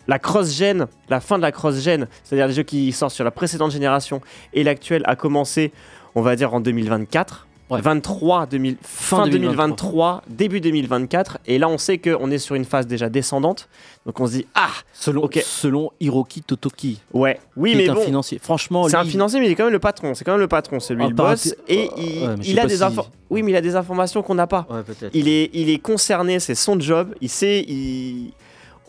[0.10, 3.72] la cross-gen, la fin de la cross-gen, c'est-à-dire les jeux qui sortent sur la précédente
[3.72, 4.22] génération
[4.54, 5.72] et l'actuelle a commencé,
[6.16, 7.46] on va dire en 2024.
[7.70, 7.82] Ouais.
[7.82, 9.68] 23, 2000, fin 2023.
[9.68, 11.38] 2023, début 2024.
[11.46, 13.70] Et là, on sait qu'on est sur une phase déjà descendante.
[14.08, 15.40] Donc on se dit, ah, Selon, Ok.
[15.46, 18.40] selon Hiroki Totoki, ouais, oui, mais est un bon, financier.
[18.42, 20.16] Franchement, c'est un financier, mais il est quand même le patron.
[20.16, 21.54] C'est quand même le patron, c'est lui Ah, le boss.
[21.68, 22.84] Et Oh, il, ouais, il a des si-.
[23.30, 24.66] Oui, mais il a des informations qu'on n'a pas.
[24.72, 25.12] Ouais, peut-être.
[25.14, 27.14] Il est, il est concerné, c'est son job.
[27.22, 28.34] Il sait, il...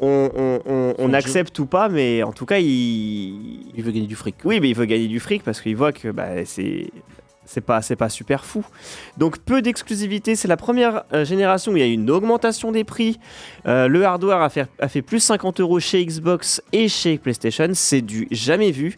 [0.01, 3.71] on, on- on- on Son accepte ou pas, mais en tout cas, il.
[3.77, 4.37] Il veut gagner du fric.
[4.45, 6.91] Oui, mais il veut gagner du fric parce qu'il voit que bah, c'est.
[7.47, 7.61] C'est
[7.97, 8.65] pas, super fou.
[9.19, 10.37] Donc peu d'exclusivité.
[10.37, 13.19] C'est la première euh, génération où il y a eu une augmentation des prix.
[13.67, 17.67] Euh, le hardware a fait, a fait plus 50 euros chez Xbox et chez PlayStation.
[17.73, 18.95] C'est du jamais vu.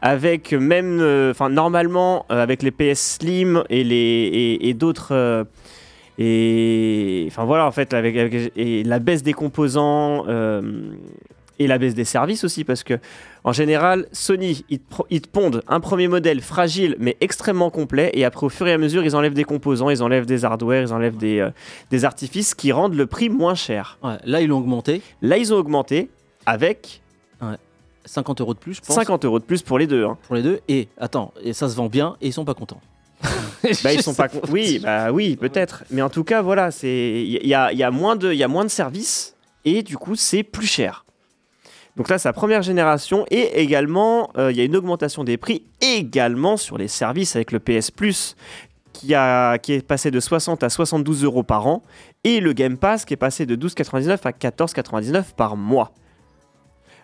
[0.00, 5.46] Avec même, euh, enfin normalement, avec les PS Slim et, les, et, et d'autres.
[6.18, 10.92] Et enfin voilà, en fait, avec, avec- et la baisse des composants euh,
[11.58, 12.94] et la baisse des services aussi, parce que
[13.44, 18.10] en général, Sony, ils te, ils te pondent un premier modèle fragile mais extrêmement complet,
[18.14, 20.82] et après, au fur et à mesure, ils enlèvent des composants, ils enlèvent des hardware,
[20.82, 21.50] ils enlèvent des, euh,
[21.90, 23.98] des artifices qui rendent le prix moins cher.
[24.02, 25.02] Ouais, là, ils l'ont augmenté.
[25.22, 26.08] Là, ils ont augmenté
[26.46, 27.00] avec
[28.04, 30.04] 50 euros de plus, je pense, 50 euros de plus pour les deux.
[30.04, 30.18] hein.
[30.26, 30.60] pour les deux.
[30.68, 32.80] Et attends, et ça se vend bien et ils sont pas contents.
[33.84, 35.84] Bah, ils sont pas Oui, bah oui, peut-être.
[35.90, 38.38] Mais en tout cas, voilà, c'est il y a, il y a moins de il
[38.38, 39.34] y a moins de services
[39.64, 41.04] et du coup, c'est plus cher.
[41.96, 45.36] Donc là, c'est la première génération et également, euh, il y a une augmentation des
[45.36, 48.34] prix également sur les services avec le PS Plus
[48.92, 51.82] qui, a, qui est passé de 60 à 72 euros par an
[52.24, 55.92] et le Game Pass qui est passé de 12,99 à 14,99 par mois.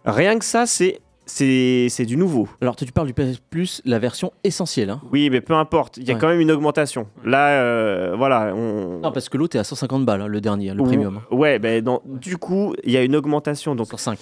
[0.05, 1.01] Rien que ça, c'est
[1.31, 2.49] c'est du nouveau.
[2.61, 4.91] Alors, tu parles du PS Plus, la version essentielle.
[4.91, 5.01] Hein.
[5.12, 6.20] Oui, mais peu importe, il y a Ouais.
[6.20, 7.07] quand même une augmentation.
[7.24, 10.70] Là, euh, voilà, on, Non, parce que l'autre est à 150 balles, hein, le dernier,
[10.72, 11.20] le premium.
[11.31, 13.74] Ouais, ben dans- du coup, il y a une augmentation.
[13.74, 14.18] Donc, Sur 5.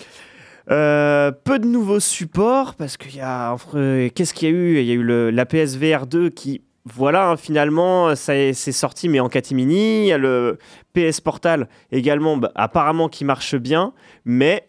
[0.71, 3.53] euh, peu de nouveaux supports parce qu'il y a.
[3.53, 4.79] entre- Qu'est-ce qu'il y a eu?
[4.81, 6.63] Il y a eu le, la PSVR 2 qui.
[6.89, 10.03] Voilà, hein, finalement, c'est sorti, mais en catimini.
[10.03, 10.59] Il y a le
[10.93, 13.93] PS Portal également, bah, apparemment, qui marche bien.
[14.25, 14.69] Mais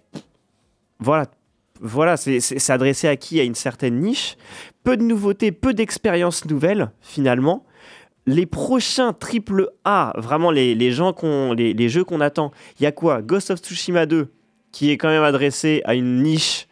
[1.00, 1.26] voilà,
[1.82, 4.36] voilà c'est adressé à qui À une certaine niche.
[4.84, 7.66] Peu de nouveautés, peu d'expériences nouvelles, finalement.
[8.26, 11.16] Les prochains triple A, vraiment les, les, gens
[11.56, 13.22] les, les jeux qu'on attend, il y a quoi?
[13.22, 14.30] Ghost of Tsushima 2,
[14.72, 16.68] qui est quand même adressé à une niche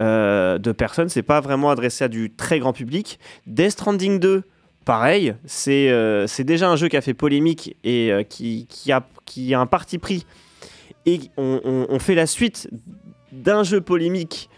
[0.00, 3.18] euh, de personnes, c'est pas vraiment adressé à du très grand public.
[3.46, 4.42] Death Stranding 2,
[4.84, 8.90] pareil, c'est euh, c'est déjà un jeu qui a fait polémique et euh, qui, qui,
[8.92, 10.26] a, qui a un parti pris.
[11.06, 12.68] Et on- on fait la suite
[13.42, 14.48] d'un jeu polémique.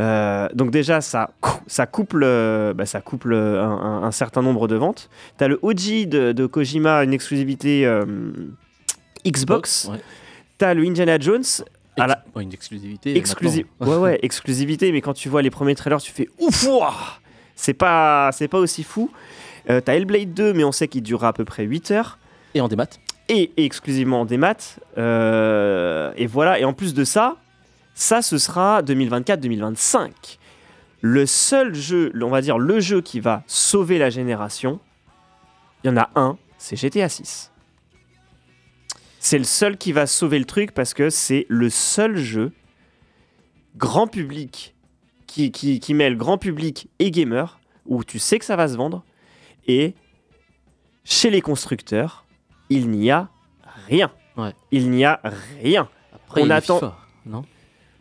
[0.00, 1.30] Euh, donc déjà, ça,
[1.68, 5.08] ça couple, euh, bah, ça couple un, un- un certain nombre de ventes.
[5.36, 8.04] T'as le OG de, de Kojima, une exclusivité euh,
[9.26, 9.88] Xbox.
[9.90, 9.98] Ouais.
[10.58, 11.44] T'as le Indiana Jones,
[11.96, 13.16] à la- Ex- ouais, une exclusivité.
[13.80, 16.66] Ouais, ouais, exclusivité, mais quand tu vois les premiers trailers, tu fais ouf,
[17.54, 19.10] c'est pas, c'est pas aussi fou.
[19.70, 22.18] Euh, T'as Hellblade 2, mais on sait qu'il durera à peu près 8 heures.
[22.54, 22.86] Et en démat.
[23.28, 24.56] Et, et exclusivement en démat.
[24.98, 27.36] Euh, et voilà, et en plus de ça,
[27.94, 30.38] ça ce sera 2024-2025.
[31.00, 34.80] Le seul jeu, on va dire le jeu qui va sauver la génération,
[35.82, 37.52] il y en a un, c'est GTA 6.
[39.18, 42.52] C'est le seul qui va sauver le truc parce que c'est le seul jeu
[43.76, 44.74] grand public
[45.26, 48.76] qui, qui, qui mêle grand public et gamer où tu sais que ça va se
[48.76, 49.02] vendre
[49.66, 49.94] et
[51.04, 52.24] chez les constructeurs,
[52.70, 53.28] il n'y a
[53.88, 54.10] rien.
[54.36, 54.54] Ouais.
[54.70, 55.20] Il n'y a
[55.62, 55.88] rien.
[56.14, 56.98] Après, On attend- FIFA,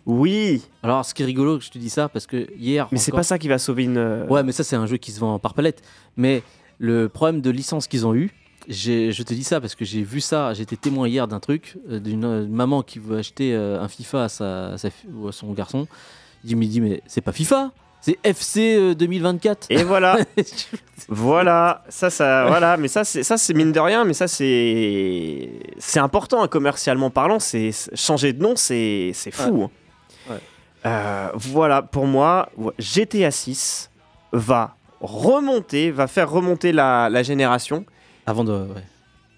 [0.06, 2.88] Oui, Alors, ce qui est rigolo je te dis ça, parce que hier.
[2.92, 3.98] mais c'est encore- pas ça qui va sauver une.
[3.98, 5.82] euh, Ouais, mais ça, c'est un jeu qui se vend par palette.
[6.18, 6.44] Mais
[6.80, 8.32] le problème de licence qu'ils ont eu,
[8.68, 12.00] je te dis ça parce que j'ai vu ça, j'étais témoin hier d'un truc, euh,
[12.00, 15.28] d'une euh, maman qui veut acheter euh, un FIFA à, sa, à sa fi- ou
[15.28, 15.88] à son garçon.
[16.46, 19.68] Il me dit, mais c'est pas FIFA, c'est FC euh, 2024.
[19.70, 20.18] Et voilà,
[21.08, 25.50] voilà, ça, ça, voilà, mais ça, c'est ça, c'est mine de rien, mais ça, c'est,
[25.78, 27.40] c'est important hein, commercialement parlant.
[27.40, 29.64] C'est changer de nom, c'est, c'est fou.
[29.64, 29.70] hein.
[30.86, 33.90] Euh, voilà, pour moi, GTA 6
[34.32, 37.86] va remonter, va faire remonter la, la génération
[38.26, 38.52] Avant de.
[38.54, 38.84] ouais.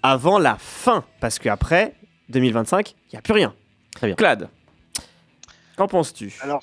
[0.02, 1.94] avant la fin, parce qu'après
[2.30, 3.54] 2025, il y a plus rien.
[3.94, 4.16] Très bien.
[4.16, 4.48] Clad,
[5.76, 6.34] qu'en penses-tu?
[6.40, 6.60] Alors,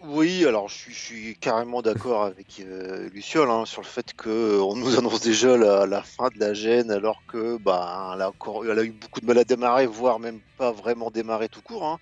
[0.00, 4.12] oui, alors je suis, je suis carrément d'accord avec euh, Luciole hein, sur le fait
[4.14, 8.28] qu'on nous annonce déjà la, la fin de la gêne alors que bah, elle, a
[8.28, 11.62] encore, elle a eu beaucoup de mal à démarrer, voire même pas vraiment démarrer tout
[11.62, 11.84] court.
[11.86, 11.98] hein.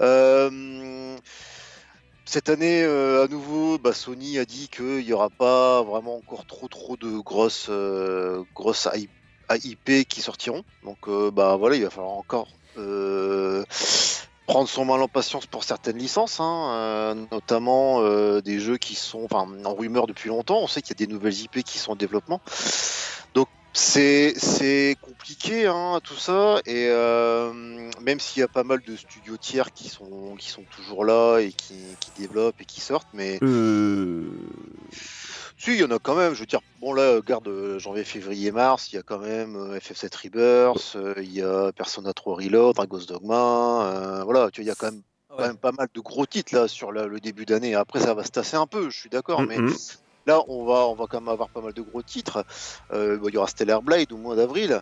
[0.00, 1.16] Euh,
[2.24, 6.46] cette année, euh, à nouveau, bah, Sony a dit qu'il n'y aura pas vraiment encore
[6.46, 9.08] trop trop de grosses, euh, grosses I-
[9.64, 10.62] IP qui sortiront.
[10.82, 12.48] Donc euh, bah voilà, il va falloir encore
[14.46, 18.02] prendre son mal en patience pour certaines licences, hein, notamment
[18.40, 20.58] des jeux qui sont en rumeur depuis longtemps.
[20.60, 22.40] On sait qu'il y a des nouvelles IP qui sont en développement.
[23.74, 28.96] C'est c'est compliqué hein, tout ça et euh, même s'il y a pas mal de
[28.96, 33.08] studios tiers qui sont qui sont toujours là et qui, qui développent et qui sortent,
[33.14, 34.46] mais Euh,
[35.56, 36.34] si, il y en a quand même.
[36.34, 39.56] Je veux dire, bon là, garde euh, janvier, février, mars, il y a quand même
[39.56, 44.60] euh, FF7 Rebirth, euh, il y a Persona 3 Reload, Dragon's Dogma, euh, voilà, tu
[44.60, 45.02] vois, il y a quand même,
[45.36, 47.74] quand même pas mal de gros titres là sur la- le début d'année.
[47.74, 49.78] Après, ça va se tasser un peu, je suis d'accord, mais mhm.
[50.26, 52.44] Là, on va, on va quand même avoir pas mal de gros titres.
[52.92, 54.80] Euh, bon, il y aura Stellar Blade au mois d'avril.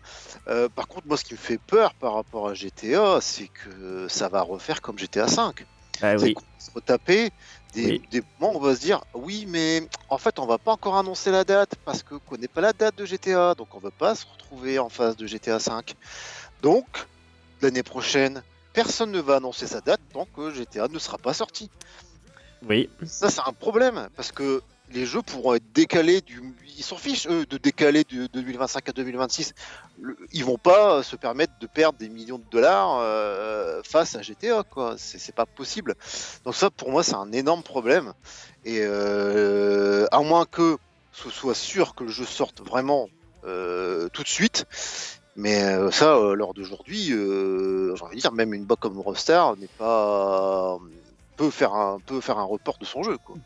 [0.48, 4.06] Euh, par contre, moi, ce qui me fait peur par rapport à GTA, c'est que
[4.08, 5.66] ça va refaire comme GTA 5
[6.02, 6.34] Ah c'est oui.
[6.34, 7.30] qu'on va se retaper
[7.74, 8.02] des, Oui.
[8.10, 10.96] des moments où on va se dire oui mais en fait on va pas encore
[10.96, 14.16] annoncer la date parce que connaît pas la date de GTA donc on va pas
[14.16, 15.94] se retrouver en phase de GTA 5
[16.62, 16.84] donc
[17.62, 21.70] l'année prochaine personne ne va annoncer sa date tant que GTA ne sera pas sorti
[22.68, 22.90] Oui.
[23.06, 24.62] ça c'est un problème parce que
[24.92, 26.42] les jeux pourront être décalés du
[26.78, 29.52] ils s'en fichent eux de décaler de 2025 à 2026
[30.00, 34.22] Le- ils vont pas se permettre de perdre des millions de dollars euh, face à
[34.22, 34.94] GTA quoi.
[34.96, 35.94] C'est pas possible.
[36.44, 38.14] Donc ça pour moi c'est un énorme problème.
[38.64, 40.78] Et euh, à moins que
[41.12, 43.08] ce soit sûr que le jeu sorte vraiment
[43.44, 44.64] euh, tout de suite.
[45.36, 45.62] Mais
[45.92, 50.78] ça lors d'aujourd'hui j'ai envie de dire même une boîte comme Rockstar n'est pas
[51.36, 53.36] peut faire un peut faire un report de son jeu quoi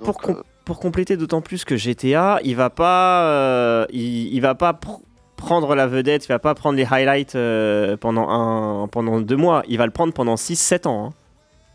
[0.00, 4.32] Donc, pour, com- euh, pour compléter d'autant plus que GTA, il va pas, euh, il,
[4.34, 5.00] il va pas pr-
[5.36, 9.62] prendre la vedette, il va pas prendre les highlights euh, pendant un, pendant deux mois,
[9.68, 11.06] il va le prendre pendant 6-7 ans.
[11.06, 11.12] hein.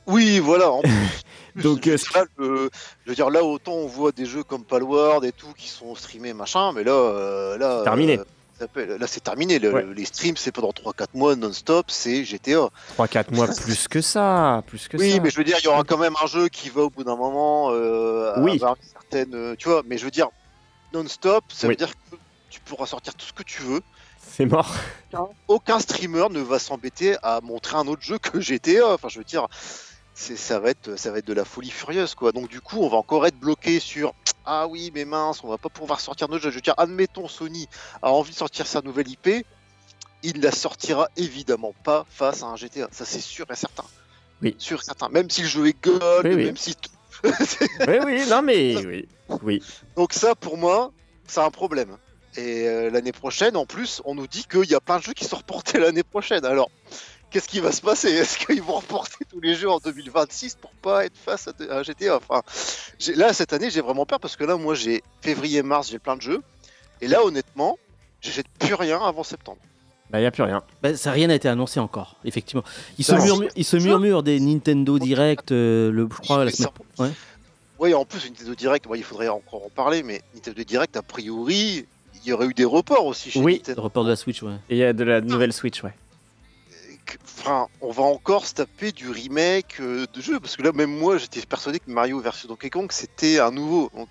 [0.07, 0.69] Oui, voilà.
[0.71, 0.91] en plus.
[1.63, 2.69] Donc, euh, Là, le-
[3.05, 5.95] je veux dire, là, autant on voit des jeux comme Palworld et tout qui sont
[5.95, 8.19] streamés, machin, mais là, euh, là, Terminé.
[8.19, 8.23] euh,
[8.75, 9.59] là, c'est terminé.
[9.59, 9.83] Le- Ouais.
[9.83, 12.69] le- les streams, c'est pendant 3-4 mois non-stop, c'est GTA.
[12.97, 15.19] 3-4 mois plus que ça, plus que Oui, ça.
[15.21, 17.03] mais je veux dire, il y aura quand même un jeu qui va au bout
[17.03, 18.53] d'un moment euh, Oui.
[18.55, 19.83] avoir une certaine, euh, tu vois.
[19.85, 20.29] Mais je veux dire,
[20.93, 21.73] non-stop, ça Oui.
[21.73, 22.15] veut dire que
[22.49, 23.81] tu pourras sortir tout ce que tu veux.
[24.27, 24.73] C'est mort.
[25.47, 28.93] Aucun streamer ne va s'embêter à montrer un autre jeu que GTA.
[28.93, 29.47] Enfin, je veux dire,
[30.13, 32.31] c'est ça va être ça va être de la folie furieuse quoi.
[32.31, 34.13] Donc du coup, on va encore être bloqué sur
[34.45, 36.49] ah oui, mais mince, on va pas pouvoir sortir notre jeu.
[36.51, 37.67] Je veux dire, admettons Sony
[38.01, 39.45] a envie de sortir sa nouvelle IP,
[40.23, 42.87] il la sortira évidemment pas face à un GTA.
[42.91, 43.85] Ça c'est sûr et certain.
[44.41, 44.55] Oui.
[44.57, 45.09] Sûr et certain.
[45.09, 46.45] Même si le jeu est gold, Oui, oui.
[46.45, 46.91] même si tout.
[47.23, 49.07] oui, oui, non mais oui,
[49.41, 49.63] oui.
[49.95, 50.91] Donc ça, pour moi,
[51.27, 51.97] c'est un problème.
[52.37, 55.13] Et euh, l'année prochaine, en plus, on nous dit qu'il y a plein de jeux
[55.13, 56.43] qui sont reportés l'année prochaine.
[56.45, 56.69] Alors,
[57.35, 58.07] qu'est-ce qui va se passer?
[58.07, 61.69] Est-ce qu'ils vont reporter tous les jeux en 2026 pour pas être face à de-
[61.69, 62.41] à un GTA Enfin,
[63.13, 66.21] là, cette année, j'ai vraiment peur parce que là, moi, j'ai février-mars, j'ai plein de
[66.21, 66.41] jeux.
[67.01, 67.77] Et là, honnêtement,
[68.21, 69.57] j'achète plus rien avant septembre.
[70.09, 70.63] Bah y a plus rien.
[70.81, 72.63] Bah, ça rien n'a été annoncé encore, effectivement.
[72.97, 73.23] Ils se, Non.
[73.25, 76.69] murmurent, ils se murmurent des Nintendo Direct, euh, le, je crois, la semaine.
[76.99, 77.09] Ouais.
[77.79, 81.85] Ouais, en plus, Nintendo Direct, il faudrait encore en parler, mais Nintendo Direct, a priori,
[82.23, 83.53] il y aurait eu des reports aussi chez Oui.
[83.53, 83.81] Le Nintendo.
[83.81, 84.53] report de la Switch, ouais.
[84.69, 85.93] Et il y a de la nouvelle Switch, ouais.
[87.23, 90.89] Enfin, on va encore se taper du remake euh, de jeu, parce que là, même
[90.97, 93.91] moi, j'étais persuadé que Mario versus Donkey Kong, c'était un nouveau.
[93.95, 94.07] Donc,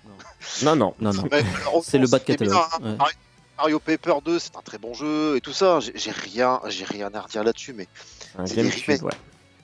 [0.63, 0.93] Non, non.
[0.99, 1.23] Non, non.
[1.29, 2.53] malheureusement, C'est le bas de catalogue.
[2.53, 2.97] bien, hein.
[3.03, 3.11] ouais.
[3.57, 5.79] Mario- Paper 2, c'est un très bon jeu et tout ça.
[5.79, 7.87] J'ai j'ai rien, j'ai rien à redire là-dessus, mais
[8.45, 9.01] C'est des remakes.
[9.03, 9.11] ouais.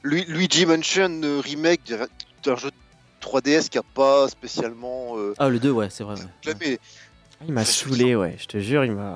[0.03, 2.07] Lu- Luigi Mansion euh, remake d'un-
[2.43, 2.71] d'un jeu
[3.21, 6.15] 3DS qui a pas spécialement euh, Ah, le 2, ouais, c'est vrai.
[6.15, 6.79] ouais.
[7.47, 8.35] Il m'a saoulé, ouais.
[8.39, 9.15] Je te jure, il m'a.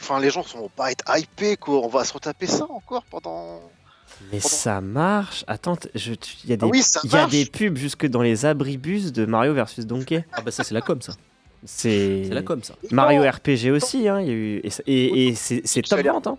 [0.00, 1.80] Enfin, les gens sont pas être hypés, quoi.
[1.84, 3.60] On va se retaper ça encore pendant.
[4.32, 5.44] Mais ça marche.
[5.46, 6.12] Attends, je-
[6.44, 7.32] il y a des, Ah oui, ça il y a marche.
[7.32, 10.24] des pubs jusque dans les abribus de Mario versus Donkey.
[10.32, 11.12] Ah, bah ça, c'est la com, ça.
[11.64, 12.74] C'est C'est la com, ça.
[12.90, 14.20] Mario Non, RPG aussi, hein.
[14.20, 16.38] Il y a eu et, ça- et- et c'est top vente, hein.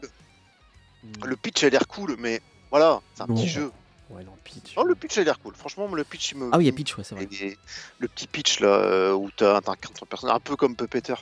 [1.26, 2.42] Le pitch a l'air cool, mais
[2.72, 3.72] voilà, c'est un petit jeu.
[4.10, 4.76] Ouais, non, pitch.
[4.78, 5.54] Le pitch a l'air cool.
[5.56, 6.50] Franchement, le pitch, il me.
[6.54, 7.28] Ah oui, il y a Peach, ouais, c'est vrai.
[7.30, 7.58] Et
[8.00, 11.16] le petit pitch là euh, où t'as ton personnage, un peu comme Puppeteer.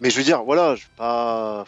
[0.00, 1.64] Mais je veux dire, voilà, je pas.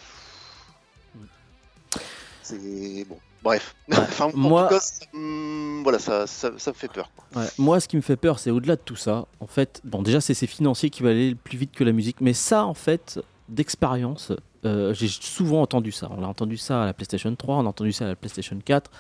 [2.43, 3.75] C'est bon, bref.
[3.93, 7.11] enfin, en moi- tout cas, ça, hum, voilà, ça, ça, ça me fait peur.
[7.15, 7.43] quoi.
[7.43, 9.27] Ouais, Moi, ce qui me fait peur, c'est au-delà de tout ça.
[9.41, 12.21] En fait, bon, déjà, c'est ces financiers qui va aller plus vite que la musique.
[12.21, 14.33] Mais ça, en fait, d'expérience,
[14.65, 16.09] euh, j'ai souvent entendu ça.
[16.11, 18.59] On a entendu ça à la PlayStation 3, on a entendu ça à la PlayStation
[18.65, 18.91] 4.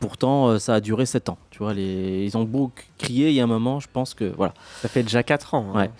[0.00, 1.38] Pourtant, euh, ça a duré 7 ans.
[1.50, 2.24] Tu vois, les...
[2.24, 4.54] ils ont beau crier, il y a un moment, je pense que voilà.
[4.80, 5.72] Ça fait déjà 4 ans.
[5.74, 5.78] hein.
[5.80, 5.90] Ouais.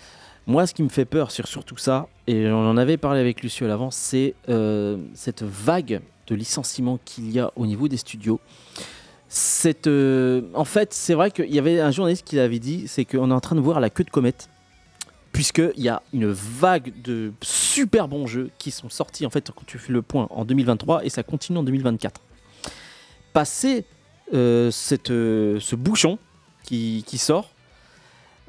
[0.47, 3.43] Moi, ce qui me fait peur sur surtout ça, et on en avait parlé avec
[3.43, 7.99] Lucio à l'avance, c'est euh, cette vague de licenciements qu'il y a au niveau des
[7.99, 8.41] studios.
[9.29, 13.05] Cette, euh, en fait, c'est vrai qu'il y avait un journaliste qui l'avait dit, c'est
[13.05, 14.49] qu'on est en train de voir la queue de comète,
[15.33, 19.67] puisqu'il y a une vague de super bons jeux qui sont sortis, en fait, quand
[19.67, 22.23] tu fais le point, en 2023, et ça continue en 2024.
[23.33, 23.85] Passer
[24.35, 26.19] euh, cette, euh, ce bouchon
[26.65, 27.51] qui, qui sort,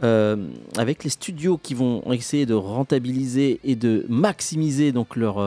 [0.04, 5.40] euh, avec les studios qui vont essayer de rentabiliser et de maximiser donc leur,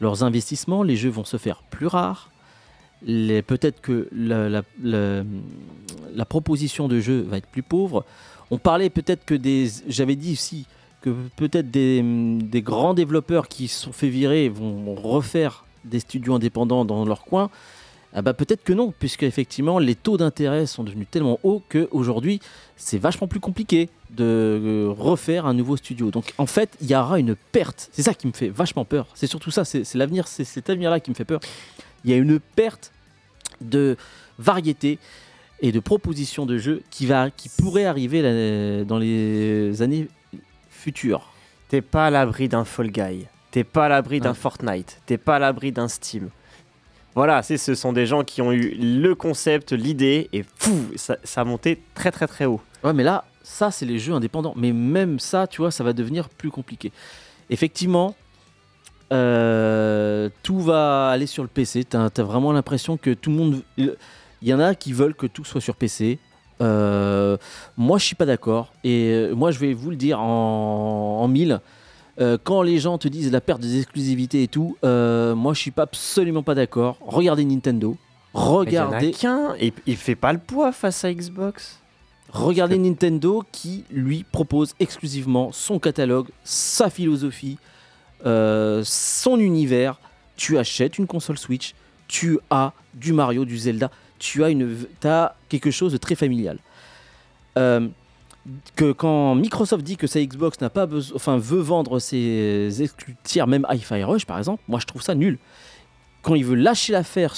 [0.00, 2.30] leurs investissements, les jeux vont se faire plus rares.
[3.06, 8.04] Peut-être que la- la proposition de jeu va être plus pauvre.
[8.50, 9.68] On parlait peut-être que des.
[9.88, 10.66] J'avais dit aussi
[11.02, 16.34] que peut-être des, des grands développeurs qui se sont fait virer vont refaire des studios
[16.34, 17.50] indépendants dans leur coin.
[18.16, 22.40] Ah bah peut-être que non, puisque effectivement les taux d'intérêt sont devenus tellement hauts qu'aujourd'hui
[22.76, 26.12] c'est vachement plus compliqué de euh, refaire un nouveau studio.
[26.12, 27.88] Donc en fait, il y aura une perte.
[27.92, 29.08] C'est ça qui me fait vachement peur.
[29.14, 31.40] C'est surtout ça, c'est l'avenir, c'est cet avenir-là qui me fait peur.
[32.04, 32.92] Il y a une perte
[33.60, 33.96] de
[34.38, 34.98] variété
[35.60, 40.08] et de propositions de jeux qui, va, qui pourrait arriver dans les années
[40.70, 41.32] futures.
[41.68, 43.26] T'es pas à l'abri d'un Fall Guy.
[43.54, 44.34] T'es pas à l'abri d'un Ouais.
[44.34, 45.00] Fortnite.
[45.06, 46.30] T'es pas à l'abri d'un Steam.
[47.14, 51.42] Voilà, ce sont des gens qui ont eu le concept, l'idée, et fou, ça, ça
[51.42, 52.60] a monté très très très haut.
[52.82, 54.54] Ouais, mais là, ça, c'est les jeux indépendants.
[54.56, 56.90] Mais même ça, tu vois, ça va devenir plus compliqué.
[57.48, 58.16] Effectivement,
[59.12, 61.84] euh, tout va aller sur le PC.
[61.84, 63.62] T'as as vraiment l'impression que tout le monde.
[63.78, 63.94] Il
[64.42, 66.18] y en a qui veulent que tout soit sur PC.
[66.60, 67.36] Euh,
[67.76, 68.72] moi, je suis pas d'accord.
[68.82, 71.60] Et euh, moi, je vais vous le dire en, en mille.
[72.20, 75.60] Euh, quand les gens te disent la perte des exclusivités et tout, euh, moi, je
[75.60, 76.96] suis pas absolument pas d'accord.
[77.00, 77.96] Regardez Nintendo.
[78.34, 79.10] Mais Il y en a Regardez.
[79.12, 79.54] qu'un,
[79.86, 81.80] il fait pas le poids face à Xbox.
[82.30, 87.58] Regardez Nintendo qui lui propose exclusivement son catalogue, sa philosophie,
[88.26, 90.00] euh, son univers.
[90.36, 91.74] Tu achètes une console Switch,
[92.08, 96.58] tu as du Mario, du Zelda, tu as, une, as quelque chose de très familial.
[97.56, 97.86] Euh,
[98.76, 103.16] que quand Microsoft dit que sa Xbox n'a pas besoin, enfin veut vendre ses exclus
[103.22, 105.38] tiers, même Hi-Fi Rush par exemple, moi je trouve ça nul.
[106.22, 107.34] Quand il veut lâcher l'affaire,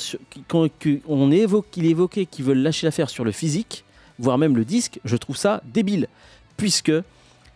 [0.48, 0.68] quand
[1.08, 3.84] on évoque, évoquait qu'ils veulent lâcher l'affaire sur le physique,
[4.18, 6.08] voire même le disque, je trouve ça débile,
[6.56, 6.92] puisque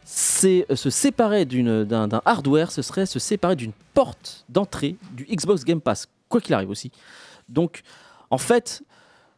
[0.05, 5.65] c'est euh, se séparer d'un hardware, ce serait se séparer d'une porte d'entrée du Xbox
[5.65, 6.91] Game Pass, quoi qu'il arrive aussi.
[7.49, 7.83] Donc,
[8.31, 8.83] en fait,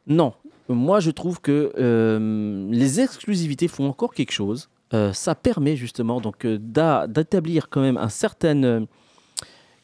[0.07, 0.33] non.
[0.75, 4.69] Moi, je trouve que euh, les exclusivités font encore quelque chose.
[4.95, 6.59] Euh, ça permet justement donc euh,
[7.07, 8.85] d'établir quand même un certain,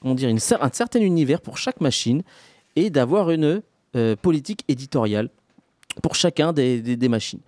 [0.05, 2.23] dire, un certain univers pour chaque machine
[2.77, 3.63] et d'avoir une
[4.23, 5.31] politique éditoriale
[6.03, 7.41] pour chacun des, machines.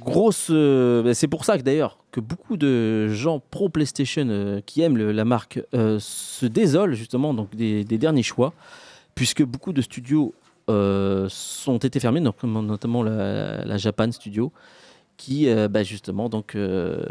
[0.00, 4.96] Grosse, bah, c'est pour ça que d'ailleurs que beaucoup de gens pro PlayStation qui aiment
[4.96, 8.54] la marque se désolent justement donc des derniers choix,
[9.14, 10.32] puisque beaucoup de studios
[10.68, 14.52] euh, sont été fermés, donc, notamment la, Japan Studio,
[15.16, 17.02] qui euh, bah, justement donc euh,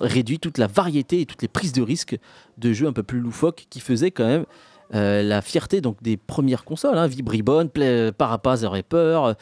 [0.00, 2.18] réduit toute la variété et toutes les prises de risques
[2.58, 4.44] de jeux un peu plus loufoques qui faisaient quand même
[4.90, 9.32] la fierté donc des premières consoles, hein, Vibribon, Play- Parapaz Rapper,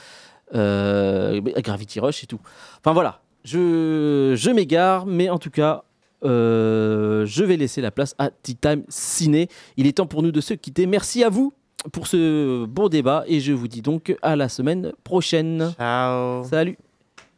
[0.53, 2.41] Gravity Rush et tout.
[2.79, 5.85] Enfin voilà, Je, m'égare, mais en tout cas,
[6.23, 9.49] je vais laisser la place à Tea Time Ciné.
[9.77, 10.87] Il est temps pour nous de se quitter.
[10.87, 11.53] Merci à vous
[11.93, 15.73] pour ce bon débat et je vous dis donc à la semaine prochaine.
[15.77, 16.45] Ciao.
[16.45, 16.77] Salut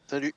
[0.07, 0.33] Salut.